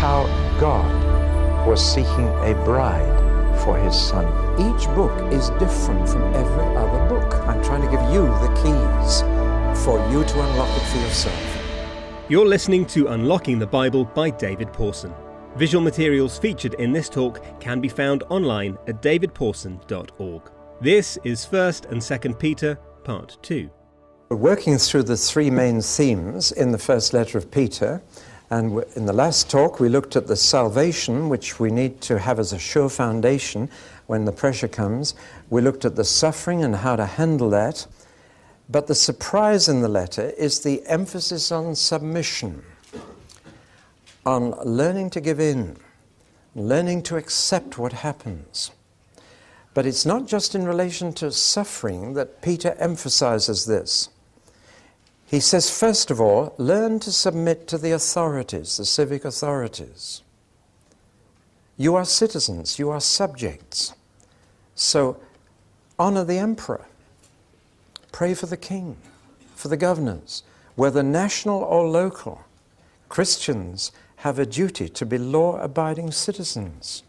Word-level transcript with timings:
how 0.00 0.24
God 0.58 1.66
was 1.68 1.84
seeking 1.84 2.28
a 2.40 2.54
bride 2.64 3.60
for 3.62 3.76
his 3.76 3.94
son. 3.94 4.24
Each 4.58 4.86
book 4.94 5.12
is 5.30 5.50
different 5.58 6.08
from 6.08 6.22
every 6.32 6.74
other 6.74 7.06
book. 7.06 7.34
I'm 7.46 7.62
trying 7.62 7.82
to 7.82 7.90
give 7.90 8.00
you 8.10 8.22
the 8.24 8.48
keys 8.62 9.20
for 9.84 9.98
you 10.10 10.24
to 10.24 10.40
unlock 10.40 10.74
it 10.74 10.86
for 10.86 10.96
yourself. 11.00 12.24
You're 12.30 12.46
listening 12.46 12.86
to 12.86 13.08
Unlocking 13.08 13.58
the 13.58 13.66
Bible 13.66 14.06
by 14.06 14.30
David 14.30 14.72
Pawson. 14.72 15.12
Visual 15.56 15.84
materials 15.84 16.38
featured 16.38 16.72
in 16.74 16.92
this 16.92 17.10
talk 17.10 17.42
can 17.60 17.78
be 17.78 17.88
found 17.88 18.22
online 18.30 18.78
at 18.86 19.02
davidpawson.org. 19.02 20.50
This 20.80 21.18
is 21.24 21.44
1st 21.44 21.90
and 21.90 22.00
2nd 22.00 22.38
Peter, 22.38 22.76
Part 23.04 23.36
2. 23.42 23.68
We're 24.30 24.36
working 24.36 24.78
through 24.78 25.02
the 25.02 25.16
three 25.18 25.50
main 25.50 25.82
themes 25.82 26.52
in 26.52 26.72
the 26.72 26.78
first 26.78 27.12
letter 27.12 27.36
of 27.36 27.50
Peter. 27.50 28.02
And 28.50 28.82
in 28.96 29.06
the 29.06 29.12
last 29.12 29.48
talk, 29.48 29.78
we 29.78 29.88
looked 29.88 30.16
at 30.16 30.26
the 30.26 30.34
salvation, 30.34 31.28
which 31.28 31.60
we 31.60 31.70
need 31.70 32.00
to 32.02 32.18
have 32.18 32.40
as 32.40 32.52
a 32.52 32.58
sure 32.58 32.88
foundation 32.88 33.70
when 34.08 34.24
the 34.24 34.32
pressure 34.32 34.66
comes. 34.66 35.14
We 35.50 35.62
looked 35.62 35.84
at 35.84 35.94
the 35.94 36.04
suffering 36.04 36.64
and 36.64 36.74
how 36.74 36.96
to 36.96 37.06
handle 37.06 37.48
that. 37.50 37.86
But 38.68 38.88
the 38.88 38.94
surprise 38.94 39.68
in 39.68 39.82
the 39.82 39.88
letter 39.88 40.30
is 40.30 40.60
the 40.60 40.84
emphasis 40.86 41.52
on 41.52 41.76
submission, 41.76 42.64
on 44.26 44.50
learning 44.64 45.10
to 45.10 45.20
give 45.20 45.38
in, 45.38 45.76
learning 46.56 47.04
to 47.04 47.16
accept 47.16 47.78
what 47.78 47.92
happens. 47.92 48.72
But 49.74 49.86
it's 49.86 50.04
not 50.04 50.26
just 50.26 50.56
in 50.56 50.66
relation 50.66 51.12
to 51.14 51.30
suffering 51.30 52.14
that 52.14 52.42
Peter 52.42 52.74
emphasizes 52.78 53.66
this. 53.66 54.08
He 55.30 55.38
says, 55.38 55.70
first 55.70 56.10
of 56.10 56.20
all, 56.20 56.54
learn 56.58 56.98
to 56.98 57.12
submit 57.12 57.68
to 57.68 57.78
the 57.78 57.92
authorities, 57.92 58.78
the 58.78 58.84
civic 58.84 59.24
authorities. 59.24 60.22
You 61.76 61.94
are 61.94 62.04
citizens, 62.04 62.80
you 62.80 62.90
are 62.90 63.00
subjects. 63.00 63.94
So 64.74 65.20
honor 66.00 66.24
the 66.24 66.38
emperor. 66.38 66.84
Pray 68.10 68.34
for 68.34 68.46
the 68.46 68.56
king, 68.56 68.96
for 69.54 69.68
the 69.68 69.76
governors, 69.76 70.42
whether 70.74 71.00
national 71.00 71.62
or 71.62 71.86
local. 71.86 72.42
Christians 73.08 73.92
have 74.16 74.40
a 74.40 74.44
duty 74.44 74.88
to 74.88 75.06
be 75.06 75.16
law 75.16 75.60
abiding 75.60 76.10
citizens. 76.10 77.04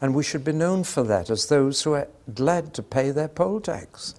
And 0.00 0.12
we 0.12 0.24
should 0.24 0.44
be 0.44 0.50
known 0.50 0.82
for 0.82 1.04
that 1.04 1.30
as 1.30 1.46
those 1.46 1.82
who 1.82 1.92
are 1.92 2.08
glad 2.34 2.74
to 2.74 2.82
pay 2.82 3.12
their 3.12 3.28
poll 3.28 3.60
tax 3.60 4.16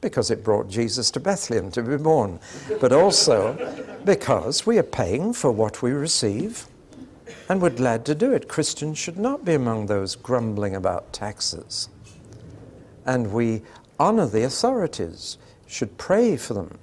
because 0.00 0.30
it 0.30 0.44
brought 0.44 0.68
Jesus 0.68 1.10
to 1.12 1.20
Bethlehem 1.20 1.70
to 1.72 1.82
be 1.82 1.96
born, 1.96 2.40
but 2.80 2.92
also 2.92 3.56
because 4.04 4.66
we 4.66 4.78
are 4.78 4.82
paying 4.82 5.32
for 5.32 5.50
what 5.50 5.82
we 5.82 5.92
receive 5.92 6.66
and 7.48 7.60
we're 7.60 7.70
glad 7.70 8.04
to 8.06 8.14
do 8.14 8.32
it. 8.32 8.48
Christians 8.48 8.98
should 8.98 9.18
not 9.18 9.44
be 9.44 9.54
among 9.54 9.86
those 9.86 10.14
grumbling 10.14 10.74
about 10.74 11.12
taxes. 11.12 11.88
And 13.04 13.32
we 13.32 13.62
honor 13.98 14.26
the 14.26 14.44
authorities, 14.44 15.36
should 15.66 15.98
pray 15.98 16.36
for 16.36 16.54
them, 16.54 16.78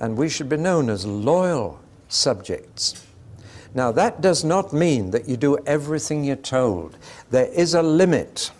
and 0.00 0.16
we 0.16 0.28
should 0.28 0.48
be 0.48 0.56
known 0.56 0.88
as 0.90 1.06
loyal 1.06 1.80
subjects. 2.08 3.06
Now, 3.74 3.92
that 3.92 4.20
does 4.20 4.44
not 4.44 4.72
mean 4.72 5.10
that 5.12 5.28
you 5.28 5.36
do 5.36 5.58
everything 5.66 6.24
you're 6.24 6.36
told. 6.36 6.96
There 7.30 7.46
is 7.46 7.74
a 7.74 7.82
limit 7.82 8.50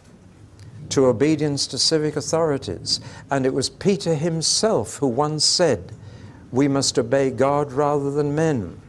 to 0.93 1.07
obedience 1.07 1.67
to 1.67 1.79
civic 1.79 2.17
authorities. 2.17 3.01
And 3.31 3.47
it 3.47 3.55
was 3.55 3.71
Peter 3.71 4.15
himself 4.15 4.97
who 4.97 5.07
once 5.07 5.45
said, 5.45 5.93
We 6.51 6.69
must 6.69 6.99
obey 6.99 7.31
God 7.31 7.73
rather 7.73 8.11
than 8.11 8.35
men, 8.35 8.81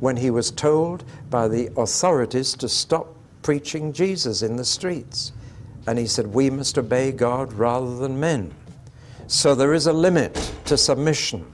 when 0.00 0.16
he 0.16 0.30
was 0.30 0.50
told 0.50 1.04
by 1.28 1.48
the 1.48 1.70
authorities 1.76 2.54
to 2.54 2.68
stop 2.68 3.14
preaching 3.42 3.92
Jesus 3.92 4.40
in 4.42 4.56
the 4.56 4.64
streets. 4.64 5.32
And 5.86 5.98
he 5.98 6.06
said, 6.06 6.28
We 6.28 6.48
must 6.48 6.78
obey 6.78 7.12
God 7.12 7.52
rather 7.52 7.96
than 7.98 8.18
men. 8.18 8.54
So 9.26 9.54
there 9.54 9.74
is 9.74 9.86
a 9.86 9.92
limit 9.92 10.34
to 10.64 10.78
submission. 10.78 11.52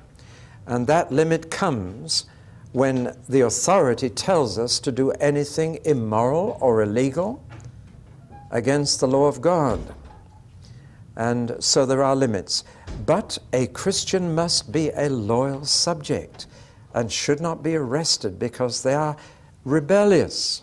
And 0.66 0.86
that 0.86 1.10
limit 1.10 1.50
comes 1.50 2.26
when 2.70 3.16
the 3.28 3.40
authority 3.40 4.08
tells 4.08 4.56
us 4.56 4.78
to 4.80 4.92
do 4.92 5.10
anything 5.12 5.80
immoral 5.84 6.58
or 6.60 6.82
illegal 6.82 7.43
against 8.54 9.00
the 9.00 9.08
law 9.08 9.26
of 9.26 9.42
God. 9.42 9.94
And 11.16 11.56
so 11.62 11.84
there 11.84 12.02
are 12.02 12.16
limits. 12.16 12.64
But 13.04 13.36
a 13.52 13.66
Christian 13.66 14.34
must 14.34 14.72
be 14.72 14.90
a 14.90 15.10
loyal 15.10 15.66
subject 15.66 16.46
and 16.94 17.12
should 17.12 17.40
not 17.40 17.62
be 17.62 17.76
arrested 17.76 18.38
because 18.38 18.82
they 18.82 18.94
are 18.94 19.16
rebellious, 19.64 20.62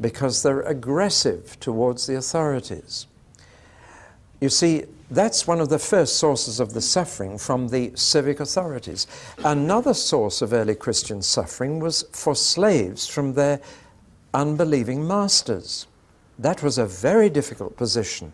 because 0.00 0.42
they're 0.42 0.60
aggressive 0.60 1.58
towards 1.58 2.06
the 2.06 2.16
authorities. 2.16 3.06
You 4.40 4.48
see, 4.48 4.84
that's 5.10 5.46
one 5.46 5.60
of 5.60 5.68
the 5.68 5.78
first 5.78 6.16
sources 6.16 6.58
of 6.58 6.72
the 6.72 6.80
suffering 6.80 7.38
from 7.38 7.68
the 7.68 7.92
civic 7.94 8.40
authorities. 8.40 9.06
Another 9.44 9.94
source 9.94 10.42
of 10.42 10.52
early 10.52 10.74
Christian 10.74 11.22
suffering 11.22 11.80
was 11.80 12.04
for 12.12 12.34
slaves 12.34 13.06
from 13.06 13.34
their 13.34 13.60
unbelieving 14.34 15.06
masters. 15.06 15.86
That 16.42 16.60
was 16.60 16.76
a 16.76 16.86
very 16.86 17.30
difficult 17.30 17.76
position 17.76 18.32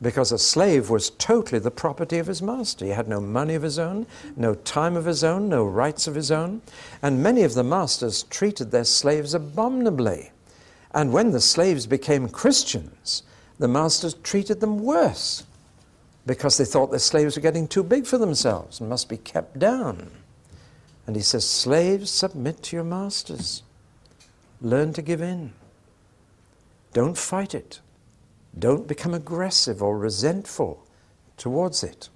because 0.00 0.32
a 0.32 0.38
slave 0.38 0.88
was 0.88 1.10
totally 1.10 1.58
the 1.58 1.70
property 1.70 2.18
of 2.18 2.26
his 2.26 2.40
master. 2.40 2.86
He 2.86 2.92
had 2.92 3.08
no 3.08 3.20
money 3.20 3.54
of 3.54 3.62
his 3.62 3.78
own, 3.78 4.06
no 4.36 4.54
time 4.54 4.96
of 4.96 5.04
his 5.04 5.22
own, 5.22 5.50
no 5.50 5.62
rights 5.62 6.06
of 6.06 6.14
his 6.14 6.30
own. 6.30 6.62
And 7.02 7.22
many 7.22 7.42
of 7.42 7.52
the 7.52 7.62
masters 7.62 8.22
treated 8.24 8.70
their 8.70 8.84
slaves 8.84 9.34
abominably. 9.34 10.30
And 10.94 11.12
when 11.12 11.30
the 11.30 11.42
slaves 11.42 11.86
became 11.86 12.30
Christians, 12.30 13.22
the 13.58 13.68
masters 13.68 14.14
treated 14.14 14.60
them 14.60 14.78
worse 14.78 15.44
because 16.24 16.56
they 16.56 16.64
thought 16.64 16.90
their 16.90 16.98
slaves 16.98 17.36
were 17.36 17.42
getting 17.42 17.68
too 17.68 17.82
big 17.82 18.06
for 18.06 18.16
themselves 18.16 18.80
and 18.80 18.88
must 18.88 19.10
be 19.10 19.18
kept 19.18 19.58
down. 19.58 20.10
And 21.06 21.16
he 21.16 21.22
says, 21.22 21.46
Slaves, 21.46 22.10
submit 22.10 22.62
to 22.64 22.76
your 22.76 22.84
masters, 22.84 23.62
learn 24.62 24.94
to 24.94 25.02
give 25.02 25.20
in. 25.20 25.52
Don't 26.92 27.16
fight 27.16 27.54
it. 27.54 27.80
Don't 28.58 28.86
become 28.86 29.14
aggressive 29.14 29.82
or 29.82 29.98
resentful 29.98 30.86
towards 31.36 31.82
it. 31.82 32.08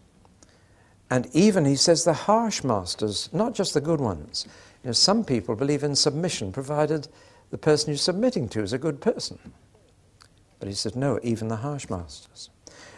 And 1.08 1.28
even, 1.32 1.64
he 1.64 1.76
says, 1.76 2.04
the 2.04 2.12
harsh 2.12 2.64
masters, 2.64 3.30
not 3.32 3.54
just 3.54 3.74
the 3.74 3.80
good 3.80 4.00
ones. 4.00 4.46
You 4.82 4.88
know, 4.88 4.92
some 4.92 5.24
people 5.24 5.54
believe 5.54 5.82
in 5.82 5.94
submission 5.94 6.52
provided 6.52 7.08
the 7.50 7.58
person 7.58 7.90
you're 7.90 7.96
submitting 7.96 8.48
to 8.50 8.62
is 8.62 8.72
a 8.72 8.78
good 8.78 9.00
person. 9.00 9.38
But 10.58 10.68
he 10.68 10.74
said, 10.74 10.96
no, 10.96 11.20
even 11.22 11.48
the 11.48 11.56
harsh 11.56 11.88
masters. 11.88 12.50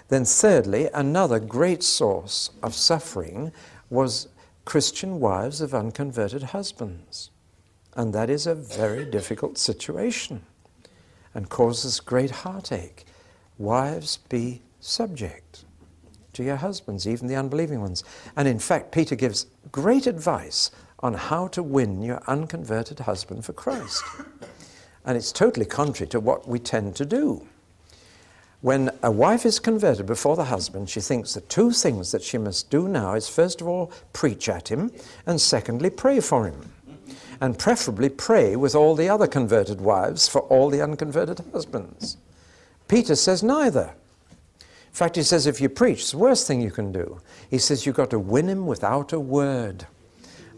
Then, 0.08 0.24
thirdly, 0.24 0.88
another 0.94 1.38
great 1.38 1.82
source 1.82 2.50
of 2.62 2.74
suffering 2.74 3.52
was 3.90 4.28
Christian 4.64 5.20
wives 5.20 5.60
of 5.60 5.74
unconverted 5.74 6.44
husbands. 6.44 7.30
And 7.94 8.14
that 8.14 8.30
is 8.30 8.46
a 8.46 8.54
very 8.54 9.04
difficult 9.04 9.58
situation 9.58 10.42
and 11.34 11.48
causes 11.48 12.00
great 12.00 12.30
heartache. 12.30 13.04
Wives, 13.58 14.18
be 14.28 14.62
subject 14.80 15.64
to 16.32 16.44
your 16.44 16.56
husbands, 16.56 17.06
even 17.06 17.26
the 17.26 17.36
unbelieving 17.36 17.80
ones. 17.80 18.04
And 18.36 18.46
in 18.46 18.58
fact, 18.58 18.92
Peter 18.92 19.16
gives 19.16 19.46
great 19.72 20.06
advice 20.06 20.70
on 21.00 21.14
how 21.14 21.48
to 21.48 21.62
win 21.62 22.02
your 22.02 22.22
unconverted 22.26 23.00
husband 23.00 23.44
for 23.44 23.52
Christ. 23.52 24.02
And 25.04 25.16
it's 25.16 25.32
totally 25.32 25.66
contrary 25.66 26.08
to 26.10 26.20
what 26.20 26.48
we 26.48 26.58
tend 26.58 26.96
to 26.96 27.04
do. 27.04 27.46
When 28.60 28.90
a 29.02 29.10
wife 29.10 29.46
is 29.46 29.60
converted 29.60 30.06
before 30.06 30.34
the 30.34 30.44
husband, 30.44 30.90
she 30.90 31.00
thinks 31.00 31.34
the 31.34 31.40
two 31.42 31.70
things 31.70 32.10
that 32.10 32.22
she 32.22 32.38
must 32.38 32.70
do 32.70 32.88
now 32.88 33.14
is 33.14 33.28
first 33.28 33.60
of 33.60 33.68
all 33.68 33.92
preach 34.12 34.48
at 34.48 34.68
him, 34.68 34.90
and 35.26 35.40
secondly 35.40 35.90
pray 35.90 36.18
for 36.20 36.46
him 36.46 36.72
and 37.40 37.58
preferably 37.58 38.08
pray 38.08 38.56
with 38.56 38.74
all 38.74 38.94
the 38.94 39.08
other 39.08 39.26
converted 39.26 39.80
wives 39.80 40.28
for 40.28 40.40
all 40.42 40.70
the 40.70 40.82
unconverted 40.82 41.42
husbands. 41.52 42.16
Peter 42.88 43.14
says 43.14 43.42
neither. 43.42 43.94
In 44.60 44.94
fact, 44.94 45.16
he 45.16 45.22
says 45.22 45.46
if 45.46 45.60
you 45.60 45.68
preach, 45.68 46.00
it's 46.00 46.10
the 46.12 46.18
worst 46.18 46.46
thing 46.46 46.60
you 46.60 46.70
can 46.70 46.90
do. 46.90 47.20
He 47.50 47.58
says 47.58 47.86
you've 47.86 47.96
got 47.96 48.10
to 48.10 48.18
win 48.18 48.48
him 48.48 48.66
without 48.66 49.12
a 49.12 49.20
word. 49.20 49.86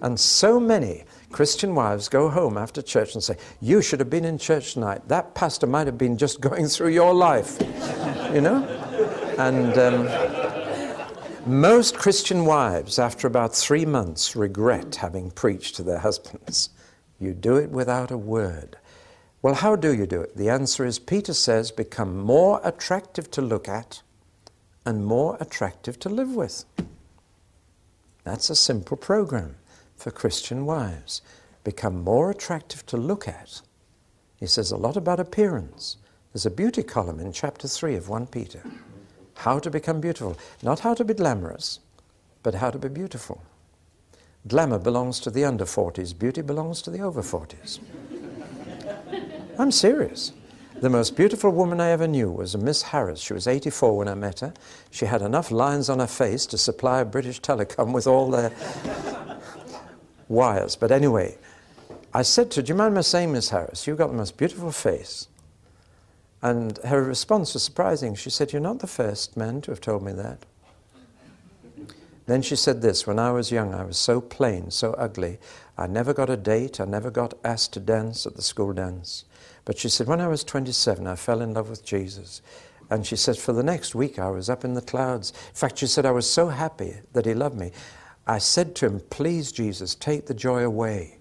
And 0.01 0.19
so 0.19 0.59
many 0.59 1.05
Christian 1.31 1.75
wives 1.75 2.09
go 2.09 2.31
home 2.31 2.57
after 2.57 2.81
church 2.81 3.15
and 3.15 3.23
say, 3.23 3.37
You 3.61 3.83
should 3.83 4.01
have 4.01 4.09
been 4.09 4.25
in 4.25 4.39
church 4.39 4.75
tonight. 4.75 5.07
That 5.09 5.35
pastor 5.35 5.67
might 5.67 5.87
have 5.87 5.99
been 5.99 6.17
just 6.17 6.41
going 6.49 6.67
through 6.67 6.91
your 6.91 7.13
life. 7.13 7.59
you 8.33 8.41
know? 8.41 8.65
And. 9.39 9.79
Um, 9.79 10.40
most 11.47 11.97
Christian 11.97 12.45
wives, 12.45 12.99
after 12.99 13.27
about 13.27 13.55
three 13.55 13.87
months, 13.87 14.37
regret 14.37 14.97
having 14.97 15.31
preached 15.31 15.77
to 15.77 15.83
their 15.83 15.99
husbands. 15.99 16.71
You 17.19 17.33
do 17.35 17.57
it 17.57 17.71
without 17.71 18.11
a 18.11 18.19
word. 18.19 18.77
Well, 19.43 19.55
how 19.55 19.77
do 19.77 19.95
you 19.95 20.07
do 20.07 20.21
it? 20.21 20.37
The 20.37 20.51
answer 20.51 20.85
is 20.85 20.99
Peter 20.99 21.33
says, 21.33 21.71
become 21.71 22.19
more 22.19 22.61
attractive 22.63 23.31
to 23.33 23.43
look 23.43 23.69
at 23.69 24.03
and 24.85 25.05
more 25.05 25.39
attractive 25.41 25.99
to 26.01 26.09
live 26.09 26.35
with. 26.35 26.65
That's 28.25 28.51
a 28.51 28.57
simple 28.57 28.97
program 28.97 29.57
for 29.97 30.11
Christian 30.11 30.67
wives. 30.67 31.23
Become 31.65 32.05
more 32.05 32.31
attractive 32.31 32.85
to 32.87 32.97
look 32.97 33.27
at 33.29 33.63
He 34.37 34.47
says 34.47 34.71
a 34.71 34.77
lot 34.77 34.97
about 34.97 35.21
appearance. 35.21 35.97
There's 36.33 36.47
a 36.47 36.51
beauty 36.51 36.83
column 36.83 37.21
in 37.21 37.33
chapter 37.33 37.69
3 37.69 37.97
of 37.97 38.09
1 38.09 38.27
Peter. 38.29 38.63
How 39.41 39.59
to 39.59 39.71
become 39.71 40.03
beautiful. 40.03 40.37
Not 40.63 40.81
how 40.81 40.93
to 40.93 41.03
be 41.03 41.15
glamorous, 41.15 41.81
but 42.43 42.57
how 42.57 42.71
to 42.71 42.79
be 42.79 42.89
beautiful. 42.89 43.43
Glamour 44.47 44.79
belongs 44.79 45.19
to 45.21 45.31
the 45.31 45.47
under 45.47 45.65
40s, 45.65 46.19
beauty 46.19 46.43
belongs 46.43 46.83
to 46.83 46.91
the 46.91 47.01
over 47.01 47.23
40s. 47.23 47.79
I'm 49.59 49.71
serious. 49.71 50.33
The 50.83 50.91
most 50.91 51.17
beautiful 51.17 51.53
woman 51.53 51.81
I 51.81 51.89
ever 51.89 52.07
knew 52.07 52.31
was 52.31 52.55
a 52.55 52.59
Miss 52.59 52.83
Harris. 52.83 53.21
She 53.21 53.33
was 53.33 53.47
84 53.47 53.97
when 53.97 54.09
I 54.09 54.15
met 54.15 54.41
her. 54.41 54.53
She 54.91 55.07
had 55.07 55.23
enough 55.23 55.51
lines 55.51 55.89
on 55.89 56.01
her 56.01 56.07
face 56.07 56.45
to 56.45 56.59
supply 56.59 57.03
British 57.05 57.41
Telecom 57.41 57.95
with 57.95 58.07
all 58.07 58.31
their 58.31 58.53
wires. 60.29 60.77
But 60.77 60.93
anyway, 60.93 61.39
I 62.13 62.23
said 62.23 62.51
to 62.51 62.61
her, 62.61 62.67
Do 62.67 62.73
you 62.73 62.77
mind 62.77 62.95
my 62.95 63.01
saying, 63.01 63.33
Miss 63.33 63.49
Harris, 63.49 63.87
you've 63.87 63.97
got 63.97 64.09
the 64.09 64.19
most 64.19 64.37
beautiful 64.37 64.71
face. 64.71 65.29
And 66.43 66.79
her 66.79 67.03
response 67.03 67.55
was 67.55 67.63
surprising. 67.63 68.15
She 68.15 68.31
said, 68.31 68.53
You're 68.53 68.63
not 68.63 68.79
the 68.79 68.87
first 68.87 69.37
man 69.37 69.61
to 69.63 69.71
have 69.71 69.81
told 69.81 70.03
me 70.03 70.13
that. 70.13 70.47
Then 72.27 72.43
she 72.43 72.57
said 72.57 72.81
this 72.81 73.07
When 73.07 73.19
I 73.19 73.33
was 73.33 73.51
young, 73.51 73.75
I 73.75 73.85
was 73.85 73.99
so 73.99 74.21
plain, 74.21 74.71
so 74.71 74.93
ugly. 74.93 75.39
I 75.77 75.87
never 75.87 76.15
got 76.15 76.31
a 76.31 76.37
date, 76.37 76.81
I 76.81 76.85
never 76.85 77.11
got 77.11 77.35
asked 77.45 77.73
to 77.75 77.81
dance 77.81 78.27
at 78.27 78.37
the 78.37 78.43
school 78.43 78.73
dance. 78.73 79.25
But 79.65 79.79
she 79.79 79.89
said, 79.89 80.07
When 80.07 80.21
I 80.21 80.29
was 80.29 80.45
27, 80.45 81.07
I 81.07 81.17
fell 81.17 81.43
in 81.43 81.55
love 81.55 81.69
with 81.69 81.85
Jesus. 81.85 82.41
And 82.89 83.07
she 83.07 83.17
said, 83.17 83.37
For 83.37 83.53
the 83.53 83.63
next 83.63 83.95
week, 83.95 84.19
I 84.19 84.31
was 84.31 84.49
up 84.49 84.65
in 84.65 84.75
the 84.75 84.81
clouds. 84.81 85.33
In 85.49 85.55
fact, 85.55 85.79
she 85.79 85.87
said, 85.87 86.07
I 86.07 86.11
was 86.11 86.31
so 86.31 86.49
happy 86.49 86.97
that 87.13 87.27
he 87.27 87.35
loved 87.35 87.59
me. 87.59 87.73
I 88.27 88.39
said 88.39 88.75
to 88.77 88.87
him, 88.87 89.01
Please, 89.11 89.53
Jesus, 89.53 89.95
take 89.95 90.27
the 90.27 90.35
joy 90.35 90.65
away, 90.65 91.19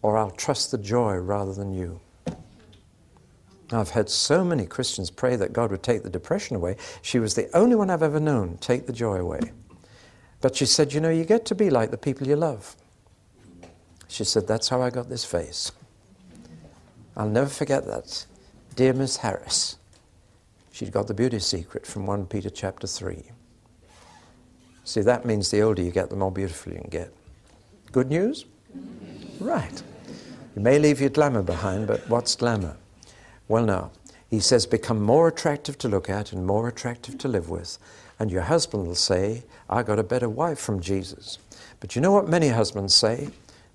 or 0.00 0.16
I'll 0.16 0.30
trust 0.30 0.70
the 0.70 0.78
joy 0.78 1.16
rather 1.16 1.54
than 1.54 1.72
you. 1.72 2.00
I've 3.74 3.90
had 3.90 4.08
so 4.08 4.44
many 4.44 4.66
Christians 4.66 5.10
pray 5.10 5.36
that 5.36 5.52
God 5.52 5.70
would 5.70 5.82
take 5.82 6.02
the 6.02 6.10
depression 6.10 6.56
away. 6.56 6.76
She 7.00 7.18
was 7.18 7.34
the 7.34 7.54
only 7.56 7.76
one 7.76 7.90
I've 7.90 8.02
ever 8.02 8.20
known 8.20 8.58
take 8.58 8.86
the 8.86 8.92
joy 8.92 9.16
away. 9.16 9.40
But 10.40 10.56
she 10.56 10.66
said, 10.66 10.92
You 10.92 11.00
know, 11.00 11.10
you 11.10 11.24
get 11.24 11.46
to 11.46 11.54
be 11.54 11.70
like 11.70 11.90
the 11.90 11.96
people 11.96 12.26
you 12.26 12.36
love. 12.36 12.76
She 14.08 14.24
said, 14.24 14.46
That's 14.46 14.68
how 14.68 14.82
I 14.82 14.90
got 14.90 15.08
this 15.08 15.24
face. 15.24 15.72
I'll 17.16 17.28
never 17.28 17.48
forget 17.48 17.86
that. 17.86 18.26
Dear 18.74 18.92
Miss 18.94 19.18
Harris, 19.18 19.76
she'd 20.72 20.92
got 20.92 21.06
the 21.06 21.14
beauty 21.14 21.38
secret 21.38 21.86
from 21.86 22.06
1 22.06 22.26
Peter 22.26 22.50
chapter 22.50 22.86
3. 22.86 23.22
See, 24.84 25.02
that 25.02 25.24
means 25.24 25.50
the 25.50 25.62
older 25.62 25.82
you 25.82 25.90
get, 25.90 26.10
the 26.10 26.16
more 26.16 26.32
beautiful 26.32 26.72
you 26.72 26.80
can 26.80 26.90
get. 26.90 27.12
Good 27.92 28.08
news? 28.08 28.46
Right. 29.38 29.82
You 30.56 30.62
may 30.62 30.78
leave 30.78 31.00
your 31.00 31.10
glamour 31.10 31.42
behind, 31.42 31.86
but 31.86 32.08
what's 32.08 32.34
glamour? 32.34 32.76
Well, 33.52 33.66
now, 33.66 33.90
he 34.30 34.40
says, 34.40 34.64
become 34.64 35.02
more 35.02 35.28
attractive 35.28 35.76
to 35.80 35.88
look 35.88 36.08
at 36.08 36.32
and 36.32 36.46
more 36.46 36.68
attractive 36.68 37.18
to 37.18 37.28
live 37.28 37.50
with. 37.50 37.76
And 38.18 38.30
your 38.30 38.40
husband 38.40 38.86
will 38.86 38.94
say, 38.94 39.42
I 39.68 39.82
got 39.82 39.98
a 39.98 40.02
better 40.02 40.26
wife 40.26 40.58
from 40.58 40.80
Jesus. 40.80 41.36
But 41.78 41.94
you 41.94 42.00
know 42.00 42.12
what 42.12 42.30
many 42.30 42.48
husbands 42.48 42.94
say? 42.94 43.28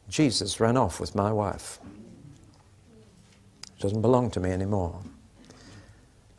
Jesus 0.09 0.59
ran 0.59 0.77
off 0.77 0.99
with 0.99 1.13
my 1.13 1.31
wife. 1.31 1.77
It 3.77 3.79
doesn't 3.79 4.01
belong 4.01 4.31
to 4.31 4.39
me 4.39 4.49
anymore. 4.49 4.99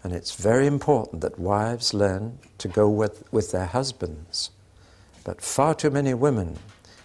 And 0.02 0.12
it's 0.12 0.34
very 0.34 0.66
important 0.66 1.20
that 1.20 1.38
wives 1.38 1.94
learn 1.94 2.40
to 2.58 2.66
go 2.66 2.90
with, 2.90 3.22
with 3.32 3.52
their 3.52 3.66
husbands. 3.66 4.50
But 5.22 5.40
far 5.40 5.76
too 5.76 5.90
many 5.90 6.12
women 6.12 6.58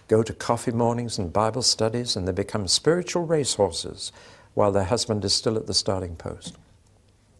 go 0.08 0.24
to 0.24 0.32
coffee 0.32 0.72
mornings 0.72 1.16
and 1.16 1.32
Bible 1.32 1.62
studies 1.62 2.16
and 2.16 2.26
they 2.26 2.32
become 2.32 2.66
spiritual 2.66 3.24
racehorses 3.24 4.10
while 4.54 4.72
their 4.72 4.84
husband 4.84 5.24
is 5.24 5.34
still 5.34 5.56
at 5.56 5.66
the 5.66 5.74
starting 5.74 6.16
post. 6.16 6.56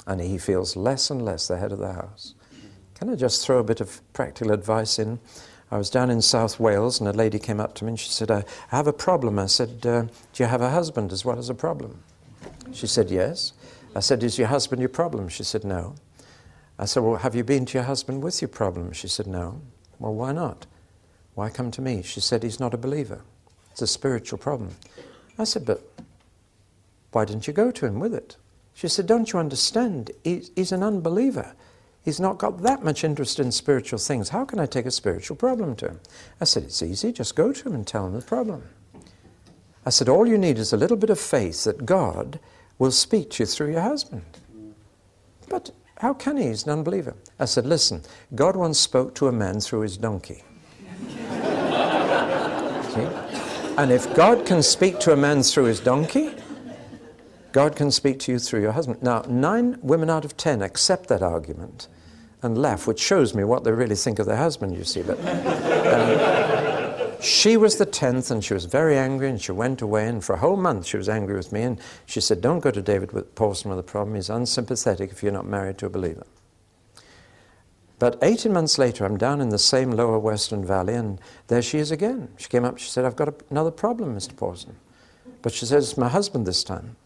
And 0.07 0.21
he 0.21 0.37
feels 0.39 0.77
less 0.77 1.11
and 1.11 1.25
less 1.25 1.49
the 1.49 1.57
head 1.57 1.73
of 1.73 1.79
the 1.79 1.93
house. 1.93 2.35
Can 2.95 3.09
I 3.09 3.15
just 3.15 3.45
throw 3.45 3.59
a 3.59 3.65
bit 3.65 3.81
of 3.81 4.01
practical 4.13 4.53
advice 4.53 4.99
in? 4.99 5.19
I 5.71 5.79
was 5.79 5.91
down 5.91 6.11
in 6.11 6.23
South 6.23 6.61
Wales 6.61 7.01
and 7.01 7.09
a 7.09 7.13
lady 7.13 7.39
came 7.39 7.59
up 7.59 7.75
to 7.77 7.85
me 7.85 7.91
and 7.91 8.01
she 8.01 8.11
said, 8.11 8.31
I 8.31 8.45
have 8.69 8.87
a 8.87 8.93
problem. 8.93 9.39
I 9.39 9.47
said, 9.47 9.85
uh, 9.87 10.03
Do 10.03 10.43
you 10.43 10.47
have 10.47 10.61
a 10.61 10.71
husband 10.71 11.13
as 11.13 11.25
well 11.25 11.39
as 11.39 11.49
a 11.49 11.55
problem? 11.55 12.03
She 12.73 12.87
said, 12.87 13.11
Yes. 13.11 13.53
I 13.97 14.01
said, 14.01 14.23
Is 14.23 14.39
your 14.39 14.49
husband 14.49 14.81
your 14.81 14.89
problem? 14.89 15.29
She 15.29 15.43
said, 15.43 15.65
No. 15.65 15.95
I 16.79 16.85
said, 16.85 17.03
Well, 17.03 17.17
have 17.17 17.35
you 17.35 17.45
been 17.45 17.65
to 17.67 17.79
your 17.79 17.85
husband 17.85 18.23
with 18.23 18.41
your 18.43 18.49
problem? 18.49 18.93
She 18.93 19.09
said, 19.09 19.27
No. 19.27 19.63
Well, 19.99 20.15
why 20.15 20.33
not? 20.33 20.67
Why 21.35 21.51
come 21.51 21.71
to 21.73 21.83
me? 21.83 22.03
She 22.03 22.21
said, 22.21 22.43
He's 22.43 22.61
not 22.61 22.75
a 22.75 22.79
believer. 22.79 23.23
It's 23.73 23.83
a 23.83 23.87
spiritual 23.87 24.39
problem. 24.39 24.77
I 25.39 25.45
said, 25.45 25.65
But 25.65 25.83
why 27.15 27.25
didn't 27.25 27.47
you 27.47 27.53
go 27.53 27.71
to 27.71 27.87
him 27.87 28.01
with 28.01 28.15
it? 28.15 28.37
She 28.75 28.89
said, 28.89 29.07
Don't 29.07 29.33
you 29.33 29.39
understand? 29.39 30.11
He's 30.25 30.73
an 30.73 30.83
unbeliever. 30.83 31.55
He's 32.05 32.21
not 32.21 32.39
got 32.39 32.63
that 32.63 32.85
much 32.85 33.05
interest 33.05 33.39
in 33.39 33.53
spiritual 33.53 33.99
things. 33.99 34.31
How 34.31 34.45
can 34.45 34.59
I 34.59 34.67
take 34.67 34.85
a 34.85 34.91
spiritual 34.91 35.37
problem 35.37 35.77
to 35.77 35.89
him? 35.89 36.01
I 36.41 36.45
said, 36.45 36.65
It's 36.65 36.83
easy. 36.83 37.13
Just 37.13 37.37
go 37.37 37.53
to 37.53 37.69
him 37.69 37.75
and 37.75 37.87
tell 37.87 38.07
him 38.07 38.15
the 38.15 38.21
problem. 38.21 38.65
I 39.87 39.91
said, 39.91 40.09
All 40.09 40.27
you 40.27 40.37
need 40.37 40.59
is 40.59 40.73
a 40.73 40.77
little 40.77 40.97
bit 40.97 41.11
of 41.11 41.21
faith 41.21 41.65
that 41.65 41.87
God 41.87 42.41
will 42.79 42.91
speak 42.91 43.31
to 43.31 43.45
you 43.45 43.47
through 43.47 43.73
your 43.73 43.83
husband. 43.83 44.25
But 45.49 45.71
how 45.99 46.15
can 46.15 46.37
he? 46.37 46.49
He's 46.49 46.65
an 46.65 46.73
unbeliever. 46.73 47.15
I 47.39 47.45
said, 47.45 47.65
Listen, 47.65 48.03
God 48.35 48.57
once 48.57 48.81
spoke 48.81 49.15
to 49.17 49.29
a 49.29 49.33
man 49.33 49.61
through 49.61 49.83
his 49.83 49.97
donkey. 49.97 50.43
And 53.77 53.91
if 53.91 54.15
God 54.15 54.47
can 54.47 54.63
speak 54.63 55.01
to 55.01 55.13
a 55.13 55.17
man 55.17 55.43
through 55.43 55.65
his 55.65 55.81
donkey, 55.81 56.31
God 57.55 57.77
can 57.77 57.93
speak 57.93 58.19
to 58.19 58.33
you 58.33 58.41
through 58.41 58.63
your 58.63 58.73
husband. 58.73 59.01
Now, 59.01 59.23
nine 59.29 59.79
women 59.81 60.11
out 60.11 60.25
of 60.25 60.37
ten 60.37 60.61
accept 60.61 61.09
that 61.09 61.23
argument 61.23 61.87
and 62.43 62.59
laugh, 62.59 62.89
which 62.89 62.99
shows 62.99 63.33
me 63.33 63.45
what 63.45 63.63
they 63.63 63.71
really 63.71 63.95
think 63.95 64.19
of 64.19 64.27
their 64.27 64.37
husband, 64.37 64.77
you 64.77 64.83
see. 64.83 65.03
But 65.03 65.21
um, 65.87 67.23
she 67.23 67.57
was 67.57 67.77
the 67.77 67.87
tenth, 67.87 68.33
and 68.33 68.45
she 68.45 68.55
was 68.55 68.65
very 68.65 68.99
angry, 68.99 69.31
and 69.31 69.41
she 69.41 69.53
went 69.53 69.83
away, 69.83 70.09
and 70.09 70.23
for 70.23 70.33
a 70.33 70.39
whole 70.39 70.57
month 70.57 70.85
she 70.87 70.97
was 70.97 71.09
angry 71.09 71.37
with 71.37 71.53
me, 71.53 71.63
and 71.63 71.81
she 72.07 72.21
said, 72.21 72.41
Don't 72.41 72.59
go 72.59 72.73
to 72.73 72.83
David 72.83 73.13
Pawson 73.37 73.71
with 73.71 73.79
a 73.79 73.85
problem. 73.85 74.17
He's 74.17 74.31
unsympathetic 74.31 75.13
if 75.13 75.23
you're 75.23 75.31
not 75.31 75.47
married 75.47 75.79
to 75.79 75.87
a 75.87 75.91
believer. 75.91 76.27
But 78.01 78.19
18 78.21 78.53
months 78.53 78.79
later, 78.79 79.05
I'm 79.05 79.17
down 79.17 79.41
in 79.41 79.51
the 79.51 79.61
same 79.61 79.93
lower 79.93 80.19
Western 80.19 80.67
Valley, 80.67 80.95
and 80.95 81.21
there 81.47 81.63
she 81.63 81.79
is 81.79 81.93
again. 81.93 82.31
She 82.37 82.49
came 82.49 82.65
up, 82.65 82.79
she 82.79 82.91
said, 82.91 83.05
I've 83.05 83.15
got 83.15 83.33
another 83.49 83.71
problem, 83.71 84.17
Mr. 84.17 84.37
Pawson. 84.37 84.75
But 85.41 85.53
she 85.53 85.67
says, 85.67 85.91
It's 85.91 85.97
my 85.97 86.09
husband 86.09 86.49
this 86.49 86.65
time. 86.65 86.97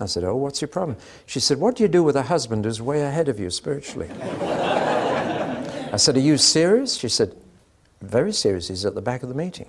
I 0.00 0.06
said, 0.06 0.24
Oh, 0.24 0.34
what's 0.36 0.60
your 0.60 0.68
problem? 0.68 0.96
She 1.26 1.40
said, 1.40 1.58
What 1.58 1.76
do 1.76 1.82
you 1.82 1.88
do 1.88 2.02
with 2.02 2.16
a 2.16 2.22
husband 2.22 2.64
who's 2.64 2.80
way 2.80 3.02
ahead 3.02 3.28
of 3.28 3.38
you 3.38 3.50
spiritually? 3.50 4.10
I 4.10 5.96
said, 5.96 6.16
Are 6.16 6.20
you 6.20 6.38
serious? 6.38 6.94
She 6.94 7.08
said, 7.08 7.36
Very 8.00 8.32
serious. 8.32 8.68
He's 8.68 8.86
at 8.86 8.94
the 8.94 9.02
back 9.02 9.22
of 9.22 9.28
the 9.28 9.34
meeting. 9.34 9.68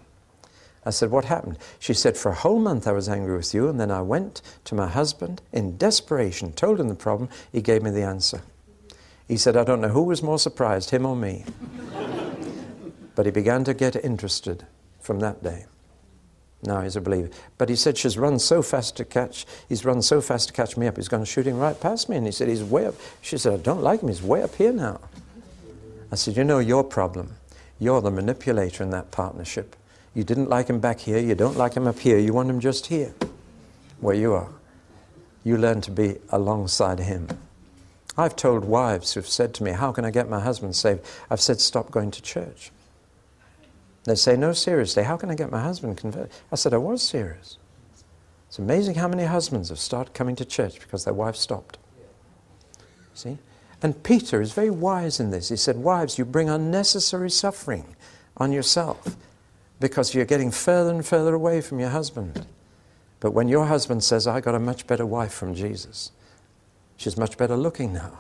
I 0.85 0.89
said, 0.89 1.11
What 1.11 1.25
happened? 1.25 1.57
She 1.79 1.93
said, 1.93 2.17
For 2.17 2.29
a 2.31 2.35
whole 2.35 2.59
month 2.59 2.88
I 2.88 2.93
was 2.93 3.09
angry 3.09 3.35
with 3.35 3.53
you, 3.53 3.67
and 3.67 3.79
then 3.79 3.91
I 3.91 4.01
went 4.01 4.41
to 4.65 4.75
my 4.75 4.88
husband 4.88 5.41
in 5.51 5.77
desperation, 5.77 6.53
told 6.53 6.79
him 6.79 6.88
the 6.88 6.95
problem. 6.95 7.29
He 7.51 7.61
gave 7.61 7.83
me 7.83 7.91
the 7.91 8.03
answer. 8.03 8.41
He 9.27 9.38
said, 9.38 9.57
I 9.57 9.63
don't 9.63 9.81
know 9.81 9.89
who 9.89 10.03
was 10.03 10.23
more 10.23 10.39
surprised, 10.39 10.89
him 10.89 11.05
or 11.05 11.15
me. 11.15 11.45
but 13.15 13.25
he 13.25 13.31
began 13.31 13.63
to 13.65 13.73
get 13.73 13.95
interested 13.95 14.65
from 15.00 15.19
that 15.19 15.43
day. 15.43 15.65
Now 16.63 16.82
he's 16.82 16.96
a 16.96 17.01
believer. 17.01 17.30
But 17.58 17.70
he 17.70 17.75
said, 17.75 17.98
she's 17.98 18.18
run 18.18 18.38
so 18.39 18.62
fast 18.62 18.96
to 18.98 19.06
catch, 19.06 19.46
he's 19.68 19.84
run 19.84 20.01
so 20.01 20.22
fast 20.22 20.48
to 20.50 20.53
catch 20.53 20.77
me 20.77 20.88
up, 20.88 20.98
he's 20.98 21.08
gone 21.08 21.25
shooting 21.25 21.58
right 21.58 21.80
past 21.80 22.10
me. 22.10 22.18
And 22.18 22.25
he 22.25 22.32
said, 22.32 22.48
he's 22.48 22.63
way 22.63 22.86
up. 22.86 22.96
She 23.22 23.38
said, 23.38 23.53
I 23.53 23.58
don't 23.58 23.82
like 23.82 24.01
him, 24.01 24.10
he's 24.10 24.22
way 24.22 24.44
up 24.44 24.56
here 24.56 24.72
now. 24.72 25.00
I 26.12 26.15
said, 26.15 26.38
you 26.38 26.44
know 26.44 26.60
your 26.60 26.84
problem. 26.84 27.36
You're 27.80 28.01
the 28.01 28.12
manipulator 28.12 28.84
in 28.84 28.91
that 28.91 29.12
partnership. 29.12 29.75
You 30.13 30.24
didn't 30.24 30.50
like 30.50 30.68
him 30.68 30.80
back 30.80 31.00
here, 31.00 31.20
you 31.20 31.36
don't 31.36 31.58
like 31.58 31.74
him 31.74 31.88
up 31.88 32.00
here, 32.00 32.20
you 32.20 32.34
want 32.34 32.50
him 32.50 32.60
just 32.60 32.88
here, 32.88 33.13
where 34.00 34.15
you 34.15 34.34
are. 34.34 34.50
You 35.44 35.58
learn 35.58 35.82
to 35.82 35.91
be 35.91 36.18
alongside 36.30 37.00
him. 37.00 37.27
I've 38.18 38.36
told 38.36 38.65
wives 38.65 39.13
who've 39.13 39.27
said 39.27 39.53
to 39.56 39.63
me, 39.63 39.72
How 39.72 39.91
can 39.91 40.06
I 40.06 40.12
get 40.12 40.30
my 40.30 40.39
husband 40.39 40.75
saved? 40.75 41.00
I've 41.30 41.41
said, 41.41 41.60
Stop 41.60 41.89
going 41.91 42.12
to 42.12 42.22
church. 42.22 42.72
They 44.03 44.15
say, 44.15 44.36
No, 44.36 44.53
seriously, 44.53 45.03
how 45.03 45.17
can 45.17 45.29
I 45.29 45.36
get 45.36 45.51
my 45.51 45.62
husband 45.62 45.98
converted? 45.98 46.31
I 46.51 46.55
said, 46.55 46.74
I 46.74 46.77
was 46.77 47.01
serious. 47.01 47.58
It's 48.48 48.60
amazing 48.60 48.96
how 48.96 49.08
many 49.08 49.24
husbands 49.24 49.70
have 49.70 49.79
started 49.79 50.13
coming 50.13 50.36
to 50.36 50.46
church 50.46 50.79
because 50.79 51.05
their 51.05 51.13
wife 51.13 51.36
stopped. 51.36 51.77
See? 53.13 53.38
And 53.81 54.03
Peter 54.03 54.41
is 54.41 54.53
very 54.53 54.70
wise 54.70 55.20
in 55.20 55.31
this. 55.31 55.50
He 55.50 55.55
said, 55.55 55.77
Wives, 55.77 56.17
you 56.17 56.25
bring 56.25 56.50
unnecessary 56.50 57.29
suffering 57.29 57.96
on 58.38 58.51
yourself 58.51 59.15
because 59.79 60.13
you're 60.13 60.25
getting 60.25 60.51
further 60.51 60.91
and 60.91 61.05
further 61.05 61.34
away 61.34 61.62
from 61.62 61.79
your 61.79 61.89
husband. 61.89 62.46
But 63.20 63.31
when 63.31 63.48
your 63.48 63.65
husband 63.65 64.03
says, 64.03 64.27
I 64.27 64.41
got 64.41 64.55
a 64.55 64.60
much 64.60 64.86
better 64.86 65.05
wife 65.05 65.34
from 65.34 65.55
Jesus, 65.55 66.12
She's 67.01 67.17
much 67.17 67.36
better 67.36 67.58
looking 67.58 67.93
now. 67.93 68.20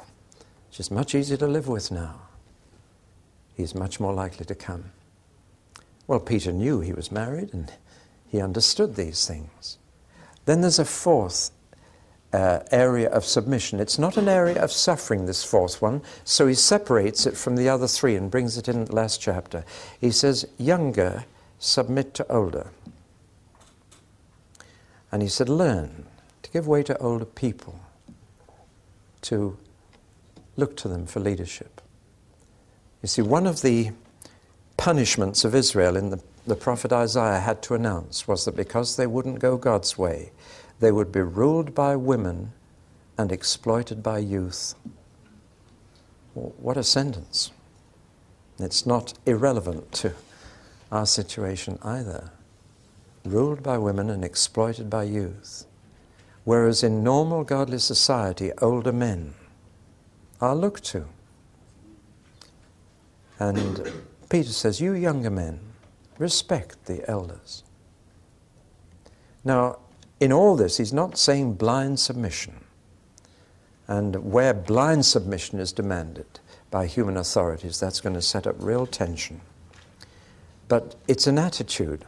She's 0.71 0.89
much 0.89 1.13
easier 1.13 1.37
to 1.37 1.45
live 1.45 1.67
with 1.67 1.91
now. 1.91 2.15
He's 3.53 3.75
much 3.75 3.99
more 3.99 4.11
likely 4.11 4.43
to 4.43 4.55
come. 4.55 4.85
Well, 6.07 6.19
Peter 6.19 6.51
knew 6.51 6.81
he 6.81 6.93
was 6.93 7.11
married 7.11 7.53
and 7.53 7.71
he 8.27 8.41
understood 8.41 8.95
these 8.95 9.27
things. 9.27 9.77
Then 10.45 10.61
there's 10.61 10.79
a 10.79 10.85
fourth 10.85 11.51
uh, 12.33 12.59
area 12.71 13.09
of 13.09 13.25
submission. 13.25 13.79
It's 13.79 13.99
not 13.99 14.17
an 14.17 14.27
area 14.27 14.61
of 14.61 14.71
suffering, 14.71 15.25
this 15.25 15.43
fourth 15.43 15.81
one, 15.81 16.01
so 16.23 16.47
he 16.47 16.53
separates 16.53 17.25
it 17.25 17.35
from 17.35 17.55
the 17.55 17.69
other 17.69 17.87
three 17.87 18.15
and 18.15 18.31
brings 18.31 18.57
it 18.57 18.67
in 18.67 18.85
the 18.85 18.95
last 18.95 19.21
chapter. 19.21 19.65
He 19.99 20.11
says, 20.11 20.45
Younger, 20.57 21.25
submit 21.59 22.13
to 22.15 22.31
older. 22.31 22.71
And 25.11 25.21
he 25.21 25.27
said, 25.27 25.49
Learn 25.49 26.05
to 26.41 26.51
give 26.51 26.67
way 26.67 26.83
to 26.83 26.97
older 26.99 27.25
people, 27.25 27.79
to 29.23 29.57
look 30.55 30.77
to 30.77 30.87
them 30.87 31.05
for 31.05 31.19
leadership. 31.19 31.81
You 33.01 33.07
see, 33.07 33.21
one 33.21 33.45
of 33.45 33.61
the 33.61 33.91
punishments 34.77 35.43
of 35.43 35.53
Israel 35.55 35.95
in 35.95 36.09
the, 36.09 36.21
the 36.47 36.55
prophet 36.55 36.91
Isaiah 36.91 37.39
had 37.39 37.61
to 37.63 37.75
announce 37.75 38.27
was 38.27 38.45
that 38.45 38.55
because 38.55 38.95
they 38.95 39.07
wouldn't 39.07 39.39
go 39.39 39.57
God's 39.57 39.97
way, 39.97 40.31
they 40.79 40.91
would 40.91 41.11
be 41.11 41.21
ruled 41.21 41.75
by 41.75 41.95
women 41.95 42.53
and 43.17 43.31
exploited 43.31 44.01
by 44.01 44.17
youth. 44.17 44.73
What 46.33 46.77
a 46.77 46.83
sentence. 46.83 47.51
It's 48.57 48.85
not 48.85 49.13
irrelevant 49.25 49.91
to 49.93 50.13
our 50.91 51.05
situation 51.05 51.77
either. 51.83 52.31
Ruled 53.23 53.61
by 53.61 53.77
women 53.77 54.09
and 54.09 54.25
exploited 54.25 54.89
by 54.89 55.03
youth. 55.03 55.65
Whereas 56.43 56.83
in 56.83 57.03
normal 57.03 57.43
godly 57.43 57.77
society, 57.77 58.51
older 58.61 58.91
men 58.91 59.35
are 60.39 60.55
looked 60.55 60.83
to. 60.85 61.05
And 63.39 63.91
Peter 64.31 64.53
says, 64.53 64.79
You 64.79 64.93
younger 64.93 65.29
men, 65.29 65.59
respect 66.17 66.85
the 66.85 67.07
elders. 67.09 67.63
Now, 69.43 69.79
in 70.21 70.31
all 70.31 70.55
this, 70.55 70.77
he's 70.77 70.93
not 70.93 71.17
saying 71.17 71.55
blind 71.55 71.99
submission. 71.99 72.63
And 73.89 74.31
where 74.31 74.53
blind 74.53 75.05
submission 75.05 75.59
is 75.59 75.73
demanded 75.73 76.39
by 76.69 76.87
human 76.87 77.17
authorities, 77.17 77.77
that's 77.77 77.99
going 77.99 78.15
to 78.15 78.21
set 78.21 78.47
up 78.47 78.55
real 78.59 78.85
tension. 78.87 79.41
But 80.69 80.95
it's 81.09 81.27
an 81.27 81.37
attitude. 81.37 82.05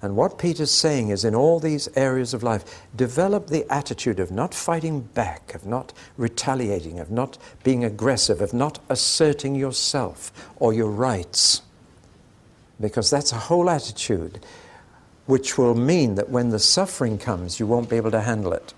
And 0.00 0.14
what 0.14 0.38
Peter's 0.38 0.70
saying 0.70 1.08
is 1.08 1.24
in 1.24 1.34
all 1.34 1.58
these 1.58 1.88
areas 1.96 2.32
of 2.32 2.44
life, 2.44 2.86
develop 2.94 3.48
the 3.48 3.66
attitude 3.72 4.20
of 4.20 4.30
not 4.30 4.54
fighting 4.54 5.00
back, 5.00 5.54
of 5.54 5.66
not 5.66 5.92
retaliating, 6.16 7.00
of 7.00 7.10
not 7.10 7.36
being 7.64 7.84
aggressive, 7.84 8.40
of 8.40 8.54
not 8.54 8.78
asserting 8.88 9.56
yourself 9.56 10.30
or 10.56 10.72
your 10.72 10.90
rights. 10.90 11.62
Because 12.80 13.10
that's 13.10 13.32
a 13.32 13.38
whole 13.38 13.68
attitude 13.68 14.38
which 15.26 15.58
will 15.58 15.74
mean 15.74 16.14
that 16.14 16.30
when 16.30 16.50
the 16.50 16.58
suffering 16.58 17.18
comes, 17.18 17.58
you 17.60 17.66
won't 17.66 17.90
be 17.90 17.96
able 17.96 18.10
to 18.10 18.20
handle 18.20 18.52
it. 18.52 18.72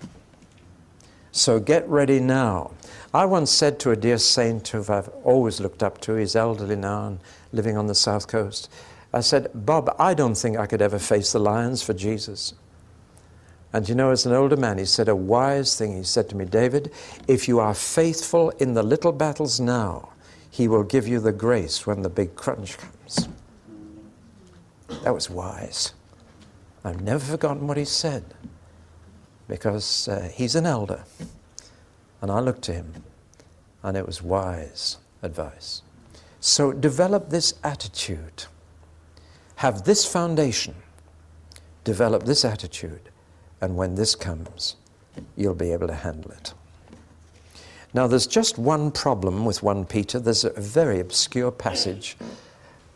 So 1.31 1.59
get 1.59 1.87
ready 1.87 2.19
now. 2.19 2.71
I 3.13 3.25
once 3.25 3.51
said 3.51 3.79
to 3.81 3.91
a 3.91 3.95
dear 3.95 4.17
saint 4.17 4.67
who 4.67 4.79
I've 4.79 5.07
always 5.23 5.61
looked 5.61 5.81
up 5.81 6.01
to, 6.01 6.15
he's 6.15 6.35
elderly 6.35 6.75
now 6.75 7.07
and 7.07 7.19
living 7.53 7.77
on 7.77 7.87
the 7.87 7.95
south 7.95 8.27
coast. 8.27 8.69
I 9.13 9.21
said, 9.21 9.49
Bob, 9.53 9.93
I 9.99 10.13
don't 10.13 10.35
think 10.35 10.57
I 10.57 10.65
could 10.65 10.81
ever 10.81 10.99
face 10.99 11.31
the 11.31 11.39
lions 11.39 11.83
for 11.83 11.93
Jesus. 11.93 12.53
And 13.73 13.87
you 13.87 13.95
know, 13.95 14.11
as 14.11 14.25
an 14.25 14.33
older 14.33 14.57
man, 14.57 14.77
he 14.77 14.85
said 14.85 15.07
a 15.07 15.15
wise 15.15 15.77
thing. 15.77 15.95
He 15.95 16.03
said 16.03 16.29
to 16.29 16.35
me, 16.35 16.45
David, 16.45 16.91
if 17.27 17.47
you 17.47 17.59
are 17.59 17.73
faithful 17.73 18.49
in 18.51 18.73
the 18.73 18.83
little 18.83 19.11
battles 19.11 19.59
now, 19.59 20.09
he 20.49 20.67
will 20.67 20.83
give 20.83 21.07
you 21.07 21.19
the 21.19 21.31
grace 21.31 21.87
when 21.87 22.01
the 22.01 22.09
big 22.09 22.35
crunch 22.35 22.77
comes. 22.77 23.29
That 25.03 25.13
was 25.13 25.29
wise. 25.29 25.93
I've 26.83 27.01
never 27.01 27.23
forgotten 27.23 27.67
what 27.67 27.77
he 27.77 27.85
said 27.85 28.25
because 29.47 30.07
uh, 30.07 30.29
he's 30.33 30.55
an 30.55 30.65
elder. 30.65 31.03
And 32.21 32.29
I 32.31 32.39
looked 32.39 32.63
to 32.63 32.73
him, 32.73 33.03
and 33.83 33.97
it 33.97 34.05
was 34.05 34.21
wise 34.21 34.97
advice. 35.21 35.81
So 36.39 36.71
develop 36.71 37.29
this 37.29 37.53
attitude, 37.63 38.45
have 39.61 39.83
this 39.83 40.03
foundation, 40.07 40.73
develop 41.83 42.23
this 42.23 42.43
attitude, 42.43 43.09
and 43.61 43.77
when 43.77 43.93
this 43.93 44.15
comes, 44.15 44.75
you'll 45.37 45.53
be 45.53 45.71
able 45.71 45.85
to 45.85 45.93
handle 45.93 46.31
it. 46.31 46.55
Now, 47.93 48.07
there's 48.07 48.25
just 48.25 48.57
one 48.57 48.89
problem 48.89 49.45
with 49.45 49.61
1 49.61 49.85
Peter. 49.85 50.19
There's 50.19 50.45
a 50.45 50.59
very 50.59 50.99
obscure 50.99 51.51
passage 51.51 52.17